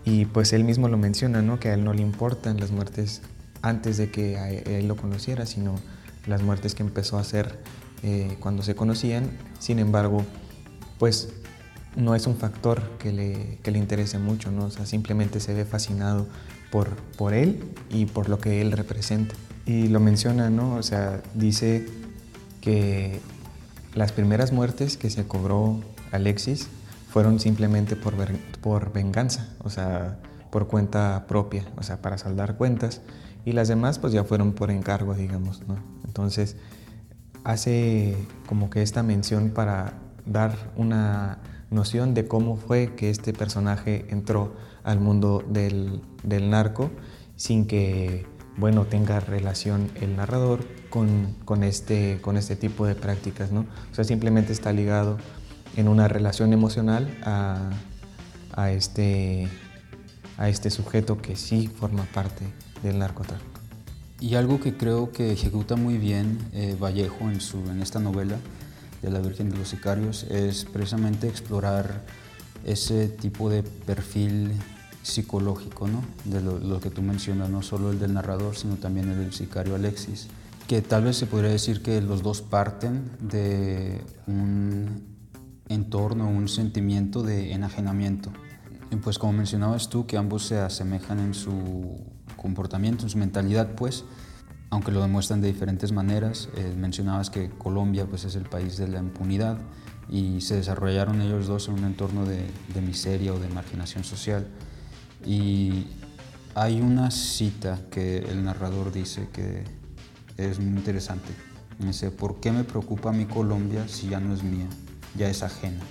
Y 0.06 0.26
pues 0.26 0.54
él 0.54 0.64
mismo 0.64 0.88
lo 0.88 0.98
menciona, 0.98 1.42
¿no? 1.42 1.60
Que 1.60 1.70
a 1.70 1.74
él 1.74 1.84
no 1.84 1.94
le 1.94 2.02
importan 2.02 2.60
las 2.60 2.72
muertes 2.72 3.22
antes 3.62 3.98
de 3.98 4.10
que 4.10 4.38
a 4.38 4.50
él 4.50 4.88
lo 4.88 4.96
conociera, 4.96 5.46
sino 5.46 5.76
las 6.28 6.44
muertes 6.44 6.76
que 6.76 6.84
empezó 6.84 7.18
a 7.18 7.22
hacer 7.22 7.60
eh, 8.04 8.38
cuando 8.40 8.64
se 8.64 8.76
conocían. 8.76 9.32
Sin 9.60 9.80
embargo, 9.80 10.24
pues 11.00 11.30
no 11.98 12.16
es 12.16 12.28
un 12.28 12.38
factor 12.38 12.82
que 13.00 13.12
le, 13.12 13.58
que 13.64 13.72
le 13.72 13.80
interese 13.80 14.20
mucho, 14.20 14.52
¿no? 14.52 14.66
O 14.66 14.70
sea, 14.70 14.86
simplemente 14.86 15.40
se 15.40 15.54
ve 15.54 15.66
fascinado 15.66 16.28
por, 16.72 16.96
por 17.18 17.34
él 17.34 17.64
y 17.90 18.06
por 18.06 18.30
lo 18.30 18.40
que 18.40 18.62
él 18.62 18.72
representa. 18.72 19.36
Y 19.66 19.88
lo 19.88 20.00
menciona, 20.00 20.50
¿no? 20.50 20.76
O 20.76 20.84
sea, 20.84 21.22
dice 21.34 21.88
que 22.62 23.20
las 23.96 24.12
primeras 24.12 24.52
muertes 24.52 24.96
que 24.96 25.10
se 25.10 25.28
cobró 25.28 25.82
Alexis 26.12 26.68
fueron 27.10 27.40
simplemente 27.40 27.96
por, 27.96 28.14
por 28.62 28.94
venganza, 28.94 29.50
o 29.64 29.72
sea, 29.72 30.20
por 30.52 30.68
cuenta 30.68 31.26
propia, 31.28 31.66
o 31.78 31.84
sea, 31.84 32.02
para 32.02 32.20
saldar 32.20 32.58
cuentas. 32.58 33.02
Y 33.44 33.54
las 33.54 33.68
demás 33.68 33.98
pues 33.98 34.14
ya 34.14 34.24
fueron 34.24 34.54
por 34.54 34.70
encargo, 34.70 35.16
digamos, 35.16 35.68
¿no? 35.68 35.78
Entonces, 36.06 36.58
hace 37.44 38.16
como 38.46 38.70
que 38.70 38.84
esta 38.84 39.02
mención 39.02 39.50
para 39.50 39.94
dar 40.26 40.56
una 40.76 41.40
noción 41.70 42.14
de 42.14 42.28
cómo 42.28 42.56
fue 42.56 42.96
que 42.96 43.10
este 43.10 43.34
personaje 43.34 44.06
entró 44.10 44.54
al 44.84 45.00
mundo 45.00 45.44
del, 45.48 46.02
del 46.24 46.50
narco 46.50 46.92
sin 47.36 47.68
que 47.68 48.26
bueno, 48.58 48.86
tenga 48.86 49.20
relación 49.20 49.90
el 50.02 50.16
narrador 50.16 50.66
con, 50.90 51.36
con, 51.46 51.64
este, 51.64 52.20
con 52.22 52.38
este 52.38 52.56
tipo 52.56 52.86
de 52.88 52.96
prácticas. 52.96 53.52
¿no? 53.52 53.62
O 53.92 53.96
sea, 53.96 54.04
simplemente 54.04 54.52
está 54.52 54.74
ligado 54.74 55.18
en 55.76 55.88
una 55.88 56.08
relación 56.08 56.54
emocional 56.54 57.08
a, 57.24 57.70
a, 58.54 58.72
este, 58.72 59.48
a 60.38 60.50
este 60.50 60.72
sujeto 60.72 61.22
que 61.22 61.36
sí 61.36 61.68
forma 61.68 62.04
parte 62.06 62.46
del 62.82 62.98
narcotráfico. 62.98 63.62
Y 64.20 64.34
algo 64.34 64.60
que 64.60 64.76
creo 64.76 65.12
que 65.12 65.32
ejecuta 65.32 65.76
muy 65.76 66.00
bien 66.00 66.40
eh, 66.54 66.76
Vallejo 66.82 67.30
en, 67.30 67.40
su, 67.40 67.60
en 67.70 67.84
esta 67.84 68.00
novela 68.00 68.38
de 69.02 69.10
La 69.12 69.20
Virgen 69.20 69.50
de 69.50 69.58
los 69.58 69.70
Sicarios 69.70 70.24
es 70.24 70.66
precisamente 70.66 71.28
explorar 71.28 72.04
ese 72.66 73.08
tipo 73.08 73.50
de 73.50 73.64
perfil 73.64 74.54
psicológico, 75.04 75.88
¿no? 75.88 76.04
de 76.26 76.42
lo, 76.42 76.80
que 76.82 76.90
tú 76.90 77.02
mencionas, 77.02 77.50
no 77.50 77.62
solo 77.62 77.92
el 77.92 78.00
del 78.00 78.14
narrador, 78.14 78.56
sino 78.56 78.76
también 78.76 79.10
el 79.10 79.18
del 79.18 79.34
sicario 79.34 79.76
Alexis, 79.76 80.28
que 80.68 80.82
tal 80.82 81.06
vez 81.06 81.16
se 81.16 81.28
podría 81.28 81.50
decir 81.50 81.82
que 81.82 82.02
los 82.02 82.22
dos 82.24 82.42
parten 82.42 83.10
de 83.22 84.02
un 84.28 85.06
entorno, 85.70 86.28
un 86.28 86.50
sentimiento 86.50 87.24
de 87.24 87.54
enajenamiento. 87.54 88.32
Pues 89.02 89.18
como 89.18 89.34
mencionabas 89.34 89.90
tú, 89.90 90.06
que 90.06 90.18
ambos 90.18 90.46
se 90.46 90.60
asemejan 90.60 91.20
en 91.20 91.34
su 91.34 92.02
comportamiento, 92.36 93.04
en 93.04 93.10
su 93.10 93.18
mentalidad, 93.18 93.76
pues, 93.76 94.04
aunque 94.70 94.92
lo 94.92 95.02
demuestran 95.02 95.42
de 95.42 95.48
diferentes 95.48 95.92
maneras. 95.92 96.50
Eh, 96.56 96.74
mencionabas 96.78 97.30
que 97.30 97.50
Colombia 97.50 98.06
pues, 98.06 98.26
es 98.26 98.36
el 98.36 98.44
país 98.44 98.78
de 98.78 98.88
la 98.88 99.00
impunidad 99.00 99.58
y 100.10 100.42
se 100.42 100.56
desarrollaron 100.56 101.22
ellos 101.22 101.48
dos 101.48 101.68
en 101.68 101.76
un 101.76 101.86
entorno 101.86 102.26
de, 102.26 102.46
miseria 102.82 103.34
o 103.34 103.40
de 103.40 103.50
marginación 103.50 104.04
social. 104.04 104.48
Y 105.26 105.88
hay 106.56 106.82
una 106.82 107.12
cita 107.12 107.80
que 107.92 108.20
el 108.20 108.44
narrador 108.44 108.92
dice 108.92 109.28
que 109.34 109.64
es 110.38 110.60
muy 110.60 110.78
interesante. 110.78 111.30
Dice, 111.80 112.10
¿por 112.12 112.40
qué 112.40 112.52
me 112.52 112.64
preocupa 112.64 113.12
mi 113.12 113.26
Colombia 113.26 113.88
si 113.88 114.10
ya 114.10 114.20
no 114.20 114.34
es 114.34 114.44
mía, 114.44 114.68
ya 115.16 115.30
es 115.30 115.44
ajena? 115.44 115.84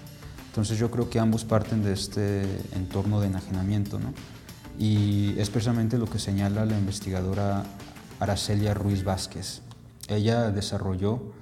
Entonces 0.49 0.79
yo 0.79 0.91
creo 0.91 1.11
que 1.11 1.21
ambos 1.21 1.45
parten 1.45 1.85
de 1.85 1.93
este 1.93 2.43
entorno 2.75 3.21
de 3.21 3.29
enajenamiento, 3.29 4.01
¿no? 4.01 4.13
Y 4.79 5.39
es 5.39 5.51
precisamente 5.51 5.99
lo 5.99 6.07
que 6.07 6.19
señala 6.19 6.65
la 6.65 6.79
investigadora 6.79 7.65
Aracelia 8.21 8.75
Ruiz 8.75 9.05
Vázquez. 9.05 9.63
Ella 10.09 10.51
desarrolló 10.51 11.33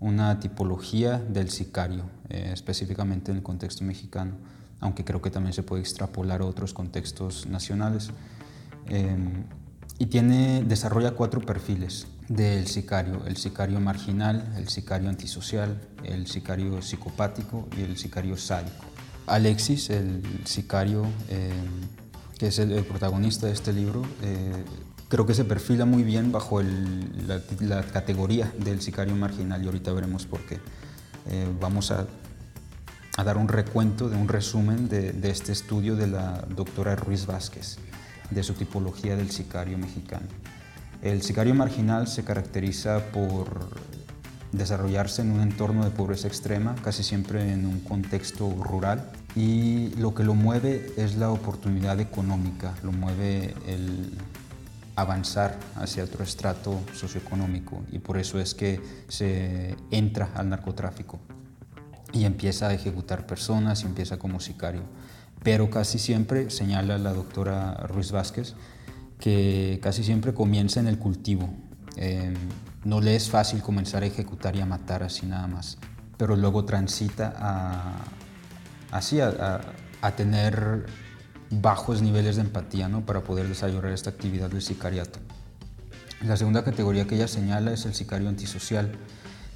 una 0.00 0.40
tipología 0.40 1.18
del 1.18 1.50
sicario, 1.50 2.04
eh, 2.28 2.50
específicamente 2.52 3.30
en 3.30 3.38
el 3.38 3.42
contexto 3.42 3.84
mexicano, 3.84 4.32
aunque 4.80 5.04
creo 5.04 5.22
que 5.22 5.30
también 5.30 5.52
se 5.52 5.62
puede 5.62 5.82
extrapolar 5.82 6.42
a 6.42 6.44
otros 6.44 6.72
contextos 6.74 7.46
nacionales. 7.46 8.10
Eh, 8.88 9.16
y 9.98 10.06
tiene, 10.06 10.62
desarrolla 10.62 11.12
cuatro 11.12 11.40
perfiles 11.40 12.06
del 12.28 12.66
sicario, 12.66 13.24
el 13.26 13.36
sicario 13.36 13.80
marginal, 13.80 14.52
el 14.56 14.68
sicario 14.68 15.08
antisocial, 15.08 15.80
el 16.04 16.26
sicario 16.26 16.82
psicopático 16.82 17.66
y 17.78 17.82
el 17.82 17.96
sicario 17.96 18.36
sádico. 18.36 18.84
Alexis, 19.26 19.90
el 19.90 20.22
sicario 20.44 21.06
eh, 21.28 21.50
que 22.38 22.48
es 22.48 22.58
el, 22.58 22.84
protagonista 22.84 23.46
de 23.46 23.52
este 23.52 23.72
libro, 23.72 24.02
eh, 24.22 24.64
creo 25.08 25.26
que 25.26 25.34
se 25.34 25.44
perfila 25.44 25.84
muy 25.84 26.02
bien 26.02 26.32
bajo 26.32 26.60
la, 26.62 27.82
categoría 27.84 28.52
del 28.58 28.80
sicario 28.80 29.14
marginal 29.14 29.62
y 29.62 29.66
ahorita 29.66 29.92
veremos 29.92 30.26
por 30.26 30.40
qué. 30.40 30.58
Eh, 31.28 31.48
vamos 31.60 31.90
a, 31.90 32.06
dar 33.24 33.36
un 33.38 33.48
recuento, 33.48 34.08
de 34.10 34.16
un 34.16 34.28
resumen 34.28 34.88
de, 34.88 35.12
de, 35.12 35.30
este 35.30 35.52
estudio 35.52 35.96
de 35.96 36.06
la 36.06 36.44
doctora 36.54 36.96
Ruiz 36.96 37.24
Vázquez, 37.26 37.78
de 38.30 38.42
su 38.42 38.54
tipología 38.54 39.16
del 39.16 39.30
sicario 39.30 39.78
mexicano. 39.78 40.26
El 41.02 41.22
sicario 41.22 41.54
marginal 41.54 42.08
se 42.08 42.24
caracteriza 42.24 43.00
por 43.12 43.70
desarrollarse 44.52 45.22
en 45.22 45.30
un 45.32 45.40
entorno 45.40 45.84
de 45.84 45.90
pobreza 45.90 46.28
extrema, 46.28 46.74
casi 46.82 47.02
siempre 47.02 47.52
en 47.52 47.66
un 47.66 47.80
contexto 47.80 48.50
rural, 48.62 49.10
y 49.34 49.90
lo 49.96 50.14
que 50.14 50.24
lo 50.24 50.34
mueve 50.34 50.92
es 50.96 51.16
la 51.16 51.30
oportunidad 51.30 52.00
económica, 52.00 52.74
lo 52.82 52.92
mueve 52.92 53.54
el 53.66 54.12
avanzar 54.96 55.58
hacia 55.76 56.02
otro 56.02 56.24
estrato 56.24 56.80
socioeconómico 56.94 57.84
y 57.92 57.98
por 57.98 58.18
eso 58.18 58.40
es 58.40 58.54
que 58.54 58.80
se 59.08 59.76
entra 59.90 60.30
al 60.34 60.48
narcotráfico 60.48 61.20
y 62.12 62.24
empieza 62.24 62.68
a 62.68 62.74
ejecutar 62.74 63.26
personas 63.26 63.82
y 63.82 63.86
empieza 63.86 64.18
como 64.18 64.40
sicario. 64.40 64.82
Pero 65.42 65.70
casi 65.70 65.98
siempre, 65.98 66.50
señala 66.50 66.98
la 66.98 67.12
doctora 67.12 67.74
Ruiz 67.86 68.10
Vázquez, 68.10 68.54
que 69.20 69.78
casi 69.82 70.02
siempre 70.02 70.34
comienza 70.34 70.80
en 70.80 70.88
el 70.88 70.98
cultivo. 70.98 71.48
Eh, 71.96 72.34
no 72.84 73.00
le 73.00 73.16
es 73.16 73.30
fácil 73.30 73.62
comenzar 73.62 74.02
a 74.02 74.06
ejecutar 74.06 74.56
y 74.56 74.60
a 74.60 74.66
matar 74.66 75.02
así 75.02 75.26
nada 75.26 75.46
más, 75.46 75.78
pero 76.16 76.36
luego 76.36 76.64
transita 76.64 77.34
a, 77.36 77.96
así 78.90 79.20
a, 79.20 79.60
tener 80.16 80.86
bajos 81.50 82.02
niveles 82.02 82.36
de 82.36 82.42
empatía 82.42 82.88
¿no? 82.88 83.04
para 83.04 83.22
poder 83.22 83.48
desarrollar 83.48 83.92
esta 83.92 84.10
actividad 84.10 84.50
del 84.50 84.62
sicariato. 84.62 85.18
La 86.24 86.36
segunda 86.36 86.64
categoría 86.64 87.06
que 87.06 87.14
ella 87.16 87.28
señala 87.28 87.72
es 87.72 87.84
el 87.84 87.94
sicario 87.94 88.28
antisocial, 88.28 88.92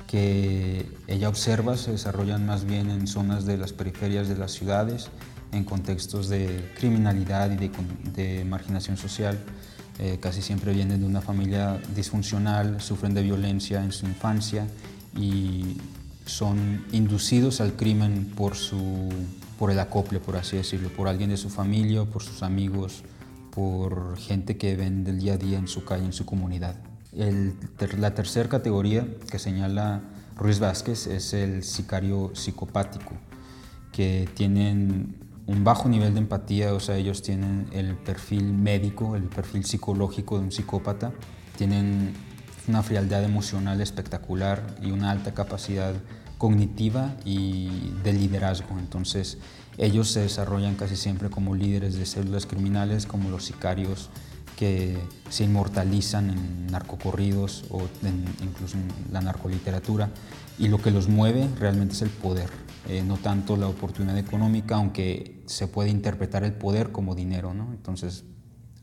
que 0.06 0.86
ella 1.06 1.28
observa 1.28 1.76
se 1.76 1.92
desarrollan 1.92 2.44
más 2.44 2.64
bien 2.64 2.90
en 2.90 3.06
zonas 3.06 3.46
de 3.46 3.56
las 3.56 3.72
periferias 3.72 4.28
de 4.28 4.36
las 4.36 4.52
ciudades, 4.52 5.08
en 5.52 5.64
contextos 5.64 6.28
de 6.28 6.70
criminalidad 6.76 7.50
y 7.50 7.70
de, 8.10 8.44
marginación 8.44 8.96
social. 8.96 9.38
Eh, 9.98 10.18
casi 10.20 10.42
siempre 10.42 10.72
vienen 10.72 11.00
de 11.00 11.06
una 11.06 11.20
familia 11.20 11.80
disfuncional, 11.94 12.80
sufren 12.80 13.14
de 13.14 13.22
violencia 13.22 13.82
en 13.82 13.92
su 13.92 14.06
infancia 14.06 14.66
y 15.16 15.76
son 16.26 16.86
inducidos 16.92 17.60
al 17.60 17.74
crimen 17.74 18.32
por, 18.36 18.54
su, 18.54 19.08
por 19.60 19.70
el 19.70 19.78
acople, 19.78 20.20
por 20.20 20.36
así 20.38 20.56
decirlo, 20.56 20.88
por 20.88 21.06
alguien 21.06 21.28
de 21.28 21.36
su 21.36 21.50
familia, 21.50 22.06
por 22.06 22.22
sus 22.22 22.42
amigos, 22.42 23.04
por 23.50 24.16
gente 24.16 24.56
que 24.56 24.74
ven 24.74 25.04
del 25.04 25.18
día 25.18 25.34
a 25.34 25.36
día 25.36 25.58
en 25.58 25.68
su 25.68 25.84
calle, 25.84 26.06
en 26.06 26.14
su 26.14 26.24
comunidad. 26.24 26.76
la 27.12 28.14
tercera 28.14 28.48
categoría 28.48 29.06
que 29.30 29.38
señala 29.38 30.00
Ruiz 30.34 30.60
Vázquez 30.60 31.06
es 31.08 31.34
el 31.34 31.62
sicario 31.62 32.30
psicopático, 32.34 33.12
que 33.92 34.30
tienen 34.32 35.16
un 35.46 35.62
bajo 35.62 35.90
nivel 35.90 36.14
de 36.14 36.20
empatía, 36.20 36.72
o 36.72 36.80
sea, 36.80 36.96
ellos 36.96 37.20
tienen 37.20 37.66
el 37.72 37.96
perfil 37.96 38.54
médico, 38.54 39.14
el 39.14 39.24
perfil 39.24 39.66
psicológico 39.66 40.38
de 40.38 40.44
un 40.44 40.52
psicópata, 40.52 41.12
tienen 41.58 42.14
una 42.66 42.82
frialdad 42.82 43.24
emocional 43.24 43.82
espectacular 43.82 44.74
y 44.80 44.90
una 44.90 45.10
alta 45.10 45.34
capacidad 45.34 45.92
cognitiva 46.40 47.16
y 47.22 47.92
de 48.02 48.14
liderazgo. 48.14 48.78
Entonces, 48.78 49.36
ellos 49.76 50.10
se 50.10 50.20
desarrollan 50.20 50.74
casi 50.74 50.96
siempre 50.96 51.28
como 51.28 51.54
líderes 51.54 51.96
de 51.96 52.06
células 52.06 52.46
criminales, 52.46 53.04
como 53.04 53.28
los 53.28 53.44
sicarios 53.44 54.08
que 54.56 54.96
se 55.28 55.44
inmortalizan 55.44 56.30
en 56.30 56.66
narcocorridos 56.68 57.66
o 57.68 57.82
incluso 58.42 58.78
en 58.78 58.88
la 59.12 59.20
narcoliteratura. 59.20 60.08
Y 60.58 60.68
lo 60.68 60.78
que 60.80 60.90
los 60.90 61.08
mueve 61.08 61.46
realmente 61.58 61.92
es 61.92 62.00
el 62.00 62.08
poder, 62.08 62.48
eh, 62.88 63.02
no 63.02 63.18
tanto 63.18 63.58
la 63.58 63.68
oportunidad 63.68 64.16
económica, 64.16 64.76
aunque 64.76 65.42
se 65.44 65.68
puede 65.68 65.90
interpretar 65.90 66.42
el 66.42 66.54
poder 66.54 66.90
como 66.90 67.14
dinero. 67.14 67.52
¿no? 67.52 67.70
Entonces, 67.74 68.24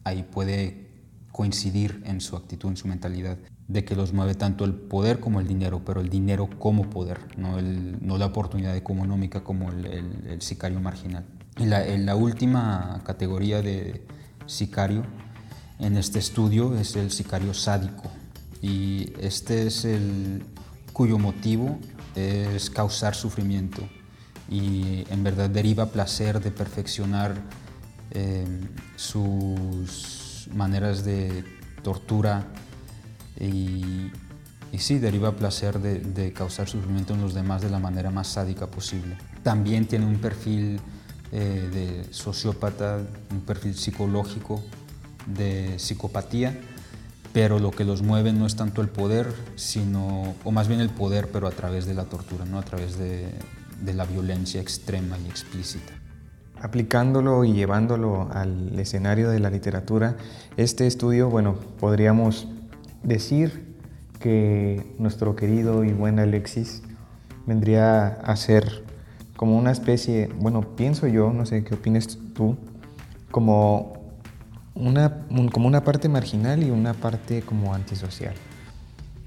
ahí 0.04 0.22
puede 0.22 0.91
coincidir 1.32 2.04
en 2.06 2.22
su 2.22 2.36
actitud, 2.36 2.70
en 2.70 2.78
su 2.78 2.88
mentalidad 2.88 3.39
de 3.68 3.84
que 3.84 3.96
los 3.96 4.14
mueve 4.14 4.36
tanto 4.36 4.64
el 4.64 4.74
poder 4.74 5.20
como 5.20 5.40
el 5.40 5.48
dinero, 5.48 5.82
pero 5.86 6.00
el 6.00 6.10
dinero 6.10 6.50
como 6.58 6.90
poder, 6.90 7.20
no, 7.38 7.60
el, 7.60 7.98
no 8.06 8.18
la 8.18 8.28
oportunidad 8.28 8.76
económica 8.76 9.44
como 9.44 9.72
el, 9.72 10.42
sicario 10.42 10.80
marginal. 10.80 11.26
Y 11.58 11.66
la, 11.66 11.86
la, 11.86 12.16
última 12.16 13.02
categoría 13.06 13.62
de 13.62 14.06
sicario 14.46 15.04
en 15.80 15.98
este 15.98 16.20
estudio 16.20 16.78
es 16.78 16.96
el 16.96 17.12
sicario 17.12 17.54
sádico. 17.54 18.10
Y 18.62 19.14
este 19.20 19.68
es 19.68 19.86
el 19.86 20.44
cuyo 20.94 21.20
motivo 21.20 21.78
es 22.16 22.70
causar 22.70 23.16
sufrimiento 23.16 23.88
y 24.50 25.06
en 25.10 25.24
verdad 25.24 25.50
deriva 25.50 25.88
placer 25.88 26.40
de 26.40 26.52
perfeccionar 26.52 27.36
eh, 28.12 28.46
sus 28.96 30.48
maneras 30.54 31.04
de 31.04 31.44
tortura 31.84 32.48
y, 33.39 34.12
sí, 34.78 35.00
deriva 35.00 35.34
placer 35.34 35.80
de, 35.80 36.34
causar 36.34 36.67
sufrimiento 36.67 37.13
en 37.13 37.21
los 37.21 37.34
demás 37.34 37.62
de 37.62 37.69
la 37.69 37.80
manera 37.80 38.12
más 38.12 38.28
sádica 38.28 38.67
posible. 38.67 39.17
También 39.43 39.88
tiene 39.88 40.06
un 40.06 40.17
perfil 40.17 40.80
eh, 41.32 41.69
de 41.71 42.13
sociópata, 42.13 43.00
un 43.32 43.41
perfil 43.41 43.76
psicológico 43.76 44.62
de 45.26 45.78
psicopatía, 45.78 46.60
pero 47.34 47.60
lo 47.60 47.71
que 47.71 47.84
los 47.84 48.02
mueve 48.02 48.34
no 48.34 48.45
es 48.45 48.56
tanto 48.56 48.82
el 48.82 48.89
poder, 48.89 49.28
sino, 49.56 50.36
o 50.43 50.52
más 50.52 50.67
bien 50.67 50.80
el 50.80 50.89
poder, 50.89 51.30
pero 51.32 51.47
a 51.47 51.52
través 51.52 51.86
de 51.86 51.93
la 51.93 52.06
tortura, 52.06 52.45
¿no? 52.45 52.58
a 52.60 52.63
través 52.63 52.97
de, 52.97 53.32
de 53.82 53.93
la 53.93 54.06
violencia 54.06 54.62
extrema 54.62 55.17
y 55.19 55.28
explícita. 55.30 55.93
Aplicándolo 56.60 57.43
y 57.43 57.54
llevándolo 57.54 58.30
al 58.34 58.78
escenario 58.80 59.30
de 59.30 59.39
la 59.39 59.52
literatura, 59.52 60.17
este 60.56 60.88
estudio, 60.88 61.30
bueno, 61.30 61.56
podríamos 61.80 62.47
decir 63.04 63.76
que 64.20 64.96
nuestro 64.98 65.36
querido 65.36 65.84
y 65.84 65.94
buen 65.94 66.20
Alexis 66.20 66.84
vendría 67.46 68.08
a 68.08 68.36
ser 68.36 68.84
como 69.36 69.58
una 69.58 69.72
especie, 69.72 70.30
bueno, 70.40 70.76
pienso 70.76 71.08
yo, 71.08 71.32
no 71.32 71.46
sé 71.46 71.64
qué 71.64 71.76
opines 71.76 72.20
tú, 72.34 72.58
como 73.30 73.98
una, 74.74 75.26
como 75.52 75.68
una 75.68 75.84
parte 75.84 76.10
marginal 76.10 76.64
y 76.64 76.72
una 76.72 76.94
parte 76.94 77.42
como 77.42 77.74
antisocial, 77.74 78.34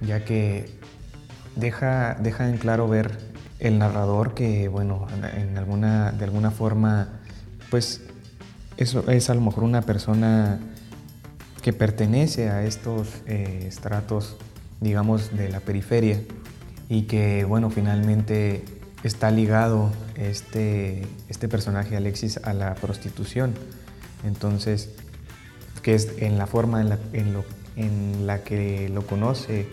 ya 0.00 0.24
que 0.24 0.70
deja, 1.56 2.14
deja 2.14 2.48
en 2.48 2.59
claro 2.59 2.88
ver 2.88 3.18
el 3.61 3.78
narrador 3.78 4.35
que, 4.35 4.68
bueno, 4.68 5.06
en 5.37 5.56
alguna, 5.56 6.12
de 6.12 6.24
alguna 6.24 6.50
forma, 6.50 7.20
pues 7.70 8.02
eso 8.76 9.09
es 9.11 9.30
a 9.30 9.35
lo 9.35 9.42
mejor 9.42 9.64
una 9.64 9.83
persona 9.83 10.59
que 11.60 11.72
pertenece 11.72 12.48
a 12.48 12.64
estos 12.64 13.22
eh, 13.26 13.64
estratos, 13.66 14.36
digamos, 14.80 15.36
de 15.36 15.48
la 15.48 15.60
periferia 15.60 16.20
y 16.88 17.02
que, 17.02 17.44
bueno, 17.44 17.70
finalmente 17.70 18.64
está 19.04 19.30
ligado 19.30 19.90
este, 20.16 21.06
este 21.28 21.48
personaje 21.48 21.96
Alexis 21.96 22.38
a 22.38 22.52
la 22.52 22.74
prostitución. 22.74 23.54
Entonces, 24.24 24.90
que 25.82 25.94
es 25.94 26.14
en 26.18 26.38
la 26.38 26.46
forma 26.46 26.80
en 26.80 26.90
la, 26.90 26.98
en, 27.12 27.32
lo, 27.32 27.44
en 27.76 28.26
la 28.26 28.42
que 28.42 28.88
lo 28.88 29.06
conoce 29.06 29.66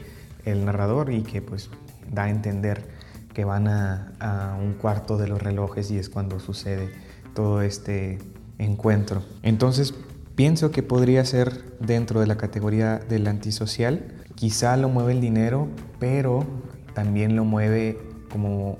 el 0.46 0.66
narrador 0.66 1.12
y 1.12 1.24
que 1.24 1.42
pues 1.42 1.70
da 2.10 2.24
a 2.24 2.30
entender 2.30 2.86
que 3.34 3.44
van 3.44 3.68
a, 3.68 4.14
a, 4.20 4.56
un 4.56 4.74
cuarto 4.74 5.18
de 5.18 5.28
los 5.28 5.42
relojes 5.42 5.92
y 5.92 5.98
es 5.98 6.10
cuando 6.10 6.40
sucede 6.40 6.90
todo 7.36 7.62
este 7.62 8.20
encuentro. 8.58 9.24
Entonces 9.44 9.94
pienso 10.38 10.70
que 10.70 10.84
podría 10.84 11.26
ser 11.26 11.64
dentro 11.80 12.20
de 12.20 12.28
la 12.28 12.38
categoría 12.38 13.00
del 13.00 13.28
antisocial. 13.28 14.14
Quizá 14.36 14.78
lo 14.78 14.88
mueve 14.88 15.14
el 15.14 15.20
dinero, 15.20 15.68
pero 16.00 16.46
también 16.94 17.36
lo 17.36 17.44
mueve 17.44 17.98
como... 18.32 18.78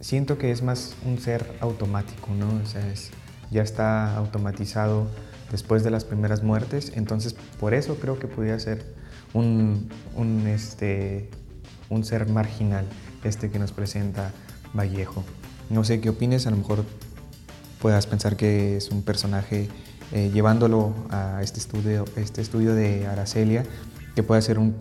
Siento 0.00 0.36
que 0.36 0.52
es 0.52 0.62
más 0.62 0.94
un 1.06 1.18
ser 1.18 1.56
automático, 1.60 2.28
¿no? 2.38 2.46
O 2.62 2.66
sea, 2.66 2.86
es, 2.92 3.10
ya 3.50 3.62
está 3.62 4.16
automatizado 4.16 5.08
después 5.50 5.82
de 5.82 5.90
las 5.90 6.04
primeras 6.04 6.42
muertes, 6.42 6.92
entonces 6.94 7.34
por 7.58 7.72
eso 7.72 7.96
creo 7.96 8.18
que 8.18 8.26
podría 8.26 8.58
ser 8.58 8.84
un, 9.32 9.88
este, 10.46 11.30
un 11.88 12.04
ser 12.04 12.28
marginal 12.28 12.84
este 13.24 13.50
que 13.50 13.58
nos 13.58 13.72
presenta 13.72 14.30
Vallejo. 14.74 15.24
No 15.70 15.84
sé 15.84 16.00
qué 16.02 16.10
opines, 16.10 16.46
a 16.46 16.50
lo 16.50 16.58
mejor 16.58 16.84
puedas 17.80 18.06
pensar 18.06 18.36
que 18.36 18.76
es 18.76 18.90
un 18.90 19.02
personaje 19.02 19.68
eh, 20.12 20.30
llevándolo 20.32 20.94
a 21.10 21.42
este 21.42 21.60
estudio, 21.60 22.04
este 22.16 22.40
estudio 22.40 22.74
de 22.74 23.06
Aracelia, 23.06 23.64
que 24.14 24.22
puede 24.22 24.42
ser 24.42 24.58
un, 24.58 24.74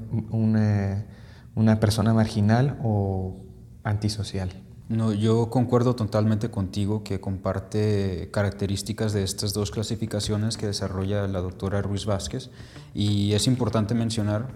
una, 1.55 1.79
persona 1.79 2.13
marginal 2.13 2.79
o 2.83 3.35
antisocial. 3.83 4.49
No, 4.89 5.11
yo 5.11 5.49
concuerdo 5.49 5.95
totalmente 5.95 6.49
contigo 6.49 7.03
que 7.03 7.19
comparte 7.19 8.29
características 8.31 9.11
de 9.11 9.23
estas 9.23 9.53
dos 9.53 9.69
clasificaciones 9.69 10.55
que 10.55 10.65
desarrolla 10.65 11.27
la 11.27 11.41
doctora 11.41 11.81
Ruiz 11.81 12.05
Vázquez 12.05 12.49
y 12.93 13.33
es 13.33 13.47
importante 13.47 13.93
mencionar, 13.93 14.47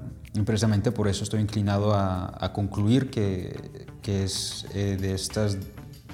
precisamente 0.46 0.94
por 0.94 1.10
eso 1.10 1.26
estoy 1.26 1.42
inclinado 1.42 1.94
a, 1.94 2.34
a 2.40 2.54
concluir 2.54 3.10
que, 3.10 3.88
que 4.02 4.24
es 4.24 4.66
eh, 4.74 4.98
de 5.00 5.14
estas 5.14 5.58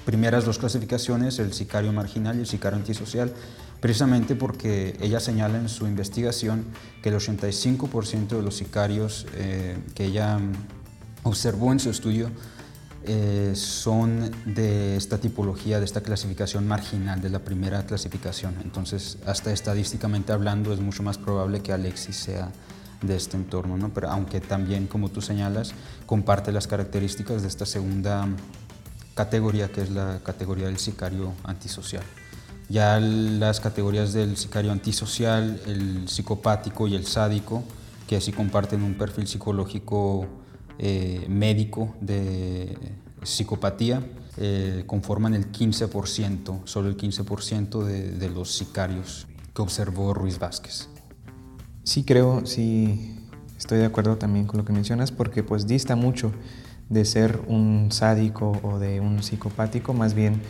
primeras 0.04 0.44
dos 0.44 0.58
clasificaciones, 0.58 1.38
el 1.38 1.52
sicario 1.52 1.92
marginal 1.92 2.36
y 2.36 2.40
el 2.40 2.46
sicario 2.46 2.78
antisocial, 2.78 3.32
precisamente 3.80 4.34
porque 4.34 4.96
ella 5.00 5.20
señala 5.20 5.58
en 5.58 5.68
su 5.68 5.86
investigación 5.86 6.64
que 7.02 7.10
el 7.10 7.16
85% 7.16 8.28
de 8.28 8.42
los 8.42 8.56
sicarios 8.56 9.26
eh, 9.34 9.76
que 9.94 10.06
ella 10.06 10.38
observó 11.22 11.72
en 11.72 11.80
su 11.80 11.90
estudio 11.90 12.30
eh, 13.04 13.52
son 13.54 14.30
de 14.44 14.96
esta 14.96 15.18
tipología, 15.18 15.78
de 15.78 15.84
esta 15.84 16.02
clasificación 16.02 16.66
marginal, 16.66 17.20
de 17.22 17.30
la 17.30 17.38
primera 17.38 17.86
clasificación. 17.86 18.56
Entonces, 18.62 19.18
hasta 19.24 19.52
estadísticamente 19.52 20.32
hablando, 20.32 20.72
es 20.72 20.80
mucho 20.80 21.02
más 21.02 21.16
probable 21.16 21.60
que 21.60 21.72
Alexis 21.72 22.16
sea 22.16 22.50
de 23.00 23.16
este 23.16 23.36
entorno, 23.36 23.78
¿no? 23.78 23.90
Pero 23.94 24.10
aunque 24.10 24.40
también, 24.40 24.88
como 24.88 25.08
tú 25.08 25.22
señalas, 25.22 25.72
comparte 26.06 26.50
las 26.52 26.66
características 26.66 27.42
de 27.42 27.48
esta 27.48 27.64
segunda 27.64 28.28
categoría, 29.14 29.68
que 29.68 29.82
es 29.82 29.90
la 29.90 30.20
categoría 30.24 30.66
del 30.66 30.78
sicario 30.78 31.32
antisocial. 31.44 32.02
Ya 32.68 33.00
las 33.00 33.60
categorías 33.60 34.12
del 34.12 34.36
sicario 34.36 34.72
antisocial, 34.72 35.60
el 35.66 36.08
psicopático 36.08 36.86
y 36.86 36.94
el 36.94 37.06
sádico, 37.06 37.62
que 38.06 38.16
así 38.16 38.32
comparten 38.32 38.82
un 38.82 38.94
perfil 38.94 39.26
psicológico 39.26 40.26
eh, 40.78 41.26
médico 41.28 41.94
de 42.00 42.76
psicopatía 43.22 44.02
eh, 44.36 44.84
conforman 44.86 45.34
el 45.34 45.50
15%, 45.50 46.60
solo 46.64 46.88
el 46.88 46.96
15% 46.96 47.82
de, 47.82 48.12
de, 48.12 48.30
los 48.30 48.52
sicarios 48.56 49.26
que 49.52 49.62
observó 49.62 50.14
Ruiz 50.14 50.38
Vázquez. 50.38 50.88
Sí 51.82 52.04
creo, 52.04 52.46
sí 52.46 53.16
estoy 53.58 53.78
de 53.78 53.86
acuerdo 53.86 54.16
también 54.16 54.46
con 54.46 54.58
lo 54.58 54.64
que 54.64 54.72
mencionas 54.72 55.10
porque 55.10 55.42
pues 55.42 55.66
dista 55.66 55.96
mucho 55.96 56.30
de 56.88 57.04
ser 57.04 57.40
un 57.48 57.88
sádico 57.90 58.52
o 58.62 58.78
de 58.78 59.00
un 59.00 59.24
psicopático, 59.24 59.92
más 59.92 60.14
bien 60.14 60.40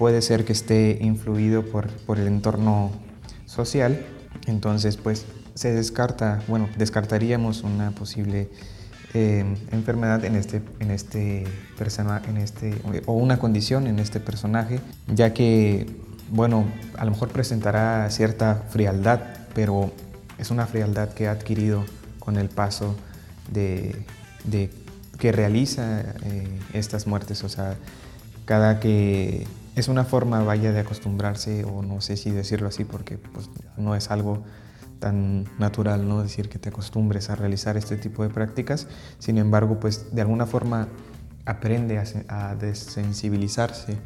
puede 0.00 0.22
ser 0.22 0.46
que 0.46 0.54
esté 0.54 0.96
influido 1.02 1.62
por, 1.62 1.88
por 2.06 2.18
el 2.18 2.26
entorno 2.26 2.90
social, 3.44 4.02
entonces 4.46 4.96
pues 4.96 5.26
se 5.52 5.74
descarta, 5.74 6.42
bueno, 6.48 6.70
descartaríamos 6.78 7.64
una 7.64 7.90
posible 7.90 8.48
eh, 9.12 9.44
enfermedad 9.72 10.24
en 10.24 10.36
este, 10.36 10.62
en 10.78 10.90
este 10.90 11.44
persona, 11.76 12.22
en 12.26 12.38
este, 12.38 12.80
o 13.04 13.12
una 13.12 13.38
condición 13.38 13.86
en 13.86 13.98
este 13.98 14.20
personaje, 14.20 14.80
ya 15.06 15.34
que, 15.34 15.86
bueno, 16.30 16.64
a 16.96 17.04
lo 17.04 17.10
mejor 17.10 17.28
presentará 17.28 18.08
cierta 18.08 18.54
frialdad, 18.70 19.20
pero 19.54 19.92
es 20.38 20.50
una 20.50 20.66
frialdad 20.66 21.10
que 21.10 21.28
ha 21.28 21.32
adquirido 21.32 21.84
con 22.20 22.38
el 22.38 22.48
paso 22.48 22.96
de, 23.52 24.06
de 24.44 24.70
que 25.18 25.30
realiza 25.30 26.00
eh, 26.24 26.58
estas 26.72 27.06
muertes, 27.06 27.44
o 27.44 27.50
sea, 27.50 27.76
cada 28.46 28.80
que 28.80 29.46
es 29.80 29.88
una 29.88 30.04
forma, 30.04 30.42
vaya, 30.42 30.72
de 30.72 30.80
acostumbrarse, 30.80 31.64
o 31.64 31.82
no 31.82 32.00
sé 32.00 32.16
si 32.16 32.30
decirlo 32.30 32.68
así, 32.68 32.84
porque 32.84 33.18
pues, 33.18 33.50
no 33.76 33.94
es 33.94 34.10
algo 34.10 34.44
tan 35.00 35.46
natural, 35.58 36.06
¿no? 36.06 36.22
Decir 36.22 36.48
que 36.48 36.58
te 36.58 36.68
acostumbres 36.68 37.30
a 37.30 37.34
realizar 37.34 37.76
este 37.76 37.96
tipo 37.96 38.22
de 38.22 38.28
prácticas. 38.28 38.86
Sin 39.18 39.38
embargo, 39.38 39.80
pues 39.80 40.14
de 40.14 40.20
alguna 40.20 40.46
forma 40.46 40.88
aprende 41.46 41.98
a, 42.28 42.54
desensibilizarse 42.54 43.96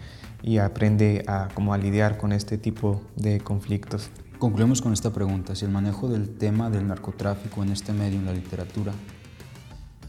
y 0.42 0.58
aprende 0.58 1.24
a, 1.26 1.48
como 1.52 1.74
a 1.74 1.78
lidiar 1.78 2.16
con 2.16 2.32
este 2.32 2.56
tipo 2.56 3.02
de 3.16 3.40
conflictos. 3.40 4.10
Concluimos 4.38 4.80
con 4.80 4.92
esta 4.92 5.12
pregunta, 5.12 5.54
si 5.54 5.64
el 5.64 5.72
manejo 5.72 6.08
del 6.08 6.36
tema 6.36 6.70
del 6.70 6.86
narcotráfico 6.86 7.62
en 7.62 7.70
este 7.70 7.92
medio, 7.92 8.18
en 8.18 8.26
la 8.26 8.32
literatura, 8.32 8.92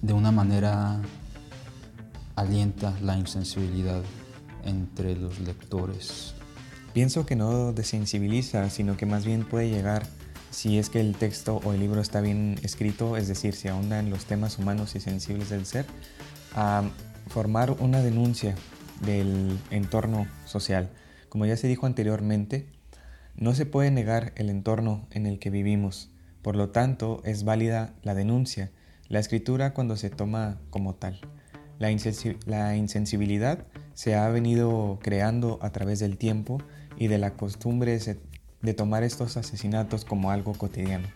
de 0.02 0.14
una 0.14 0.32
manera 0.32 1.02
alienta 2.36 2.94
la 3.02 3.18
insensibilidad 3.18 4.04
entre 4.66 5.16
los 5.16 5.40
lectores. 5.40 6.36
Pienso 6.94 7.26
que 7.26 7.36
no 7.36 7.74
desensibiliza, 7.74 8.70
sino 8.70 8.98
que 8.98 9.06
más 9.06 9.26
bien 9.26 9.44
puede 9.46 9.70
llegar 9.70 10.08
si 10.52 10.78
es 10.78 10.90
que 10.90 11.02
el 11.02 11.16
texto 11.16 11.60
o 11.66 11.74
el 11.74 11.82
libro 11.82 12.00
está 12.00 12.22
bien 12.22 12.58
escrito, 12.64 13.18
es 13.18 13.28
decir, 13.28 13.54
si 13.54 13.68
ahonda 13.68 14.00
en 14.00 14.10
los 14.10 14.26
temas 14.26 14.58
humanos 14.58 14.96
y 14.96 15.02
sensibles 15.02 15.50
del 15.50 15.66
ser, 15.66 15.86
a 16.54 16.84
formar 17.28 17.72
una 17.72 18.02
denuncia 18.02 18.56
del 19.02 19.60
entorno 19.72 20.28
social. 20.46 20.90
Como 21.28 21.46
ya 21.46 21.58
se 21.58 21.68
dijo 21.68 21.86
anteriormente, 21.86 22.70
no 23.36 23.54
se 23.54 23.66
puede 23.66 23.92
negar 23.92 24.32
el 24.38 24.50
entorno 24.50 25.08
en 25.12 25.26
el 25.26 25.40
que 25.40 25.50
vivimos, 25.50 26.10
por 26.42 26.56
lo 26.56 26.70
tanto 26.70 27.22
es 27.26 27.44
válida 27.44 27.94
la 28.04 28.16
denuncia, 28.16 28.72
la 29.10 29.20
escritura 29.20 29.74
cuando 29.74 29.98
se 29.98 30.10
toma 30.10 30.62
como 30.70 30.96
tal. 30.96 31.20
La, 31.80 31.92
insensibilidad 31.92 33.66
se 33.94 34.16
ha 34.16 34.30
venido 34.30 35.00
creando 35.02 35.60
a 35.62 35.72
través 35.72 36.00
del 36.00 36.18
tiempo 36.18 36.62
y 36.98 37.08
de 37.08 37.18
la 37.18 37.34
costumbre 37.34 38.00
de 38.62 38.74
tomar 38.74 39.04
estos 39.04 39.38
asesinatos 39.38 40.06
como 40.06 40.32
algo 40.32 40.54
cotidiano. 40.54 41.08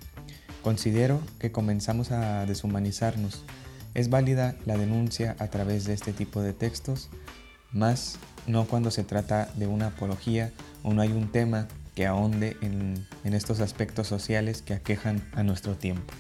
Considero 0.62 1.22
que 1.40 1.52
comenzamos 1.52 2.12
a 2.12 2.46
deshumanizarnos. 2.46 3.46
Es 3.94 4.10
válida 4.10 4.56
la 4.66 4.78
denuncia 4.78 5.36
a 5.40 5.48
través 5.48 5.86
de 5.86 5.94
este 5.94 6.14
tipo 6.14 6.42
de 6.42 6.54
textos, 6.54 7.10
más 7.72 8.20
no 8.46 8.66
cuando 8.66 8.92
se 8.92 9.04
trata 9.04 9.50
de 9.56 9.68
una 9.68 9.88
apología 9.88 10.52
o 10.84 10.94
no 10.94 11.02
hay 11.02 11.12
un 11.12 11.32
tema 11.32 11.68
que 11.96 12.08
ahonde 12.08 12.58
en, 12.62 13.08
estos 13.24 13.60
aspectos 13.60 14.08
sociales 14.08 14.62
que 14.62 14.74
aquejan 14.74 15.22
a 15.34 15.44
nuestro 15.44 15.76
tiempo. 15.76 16.14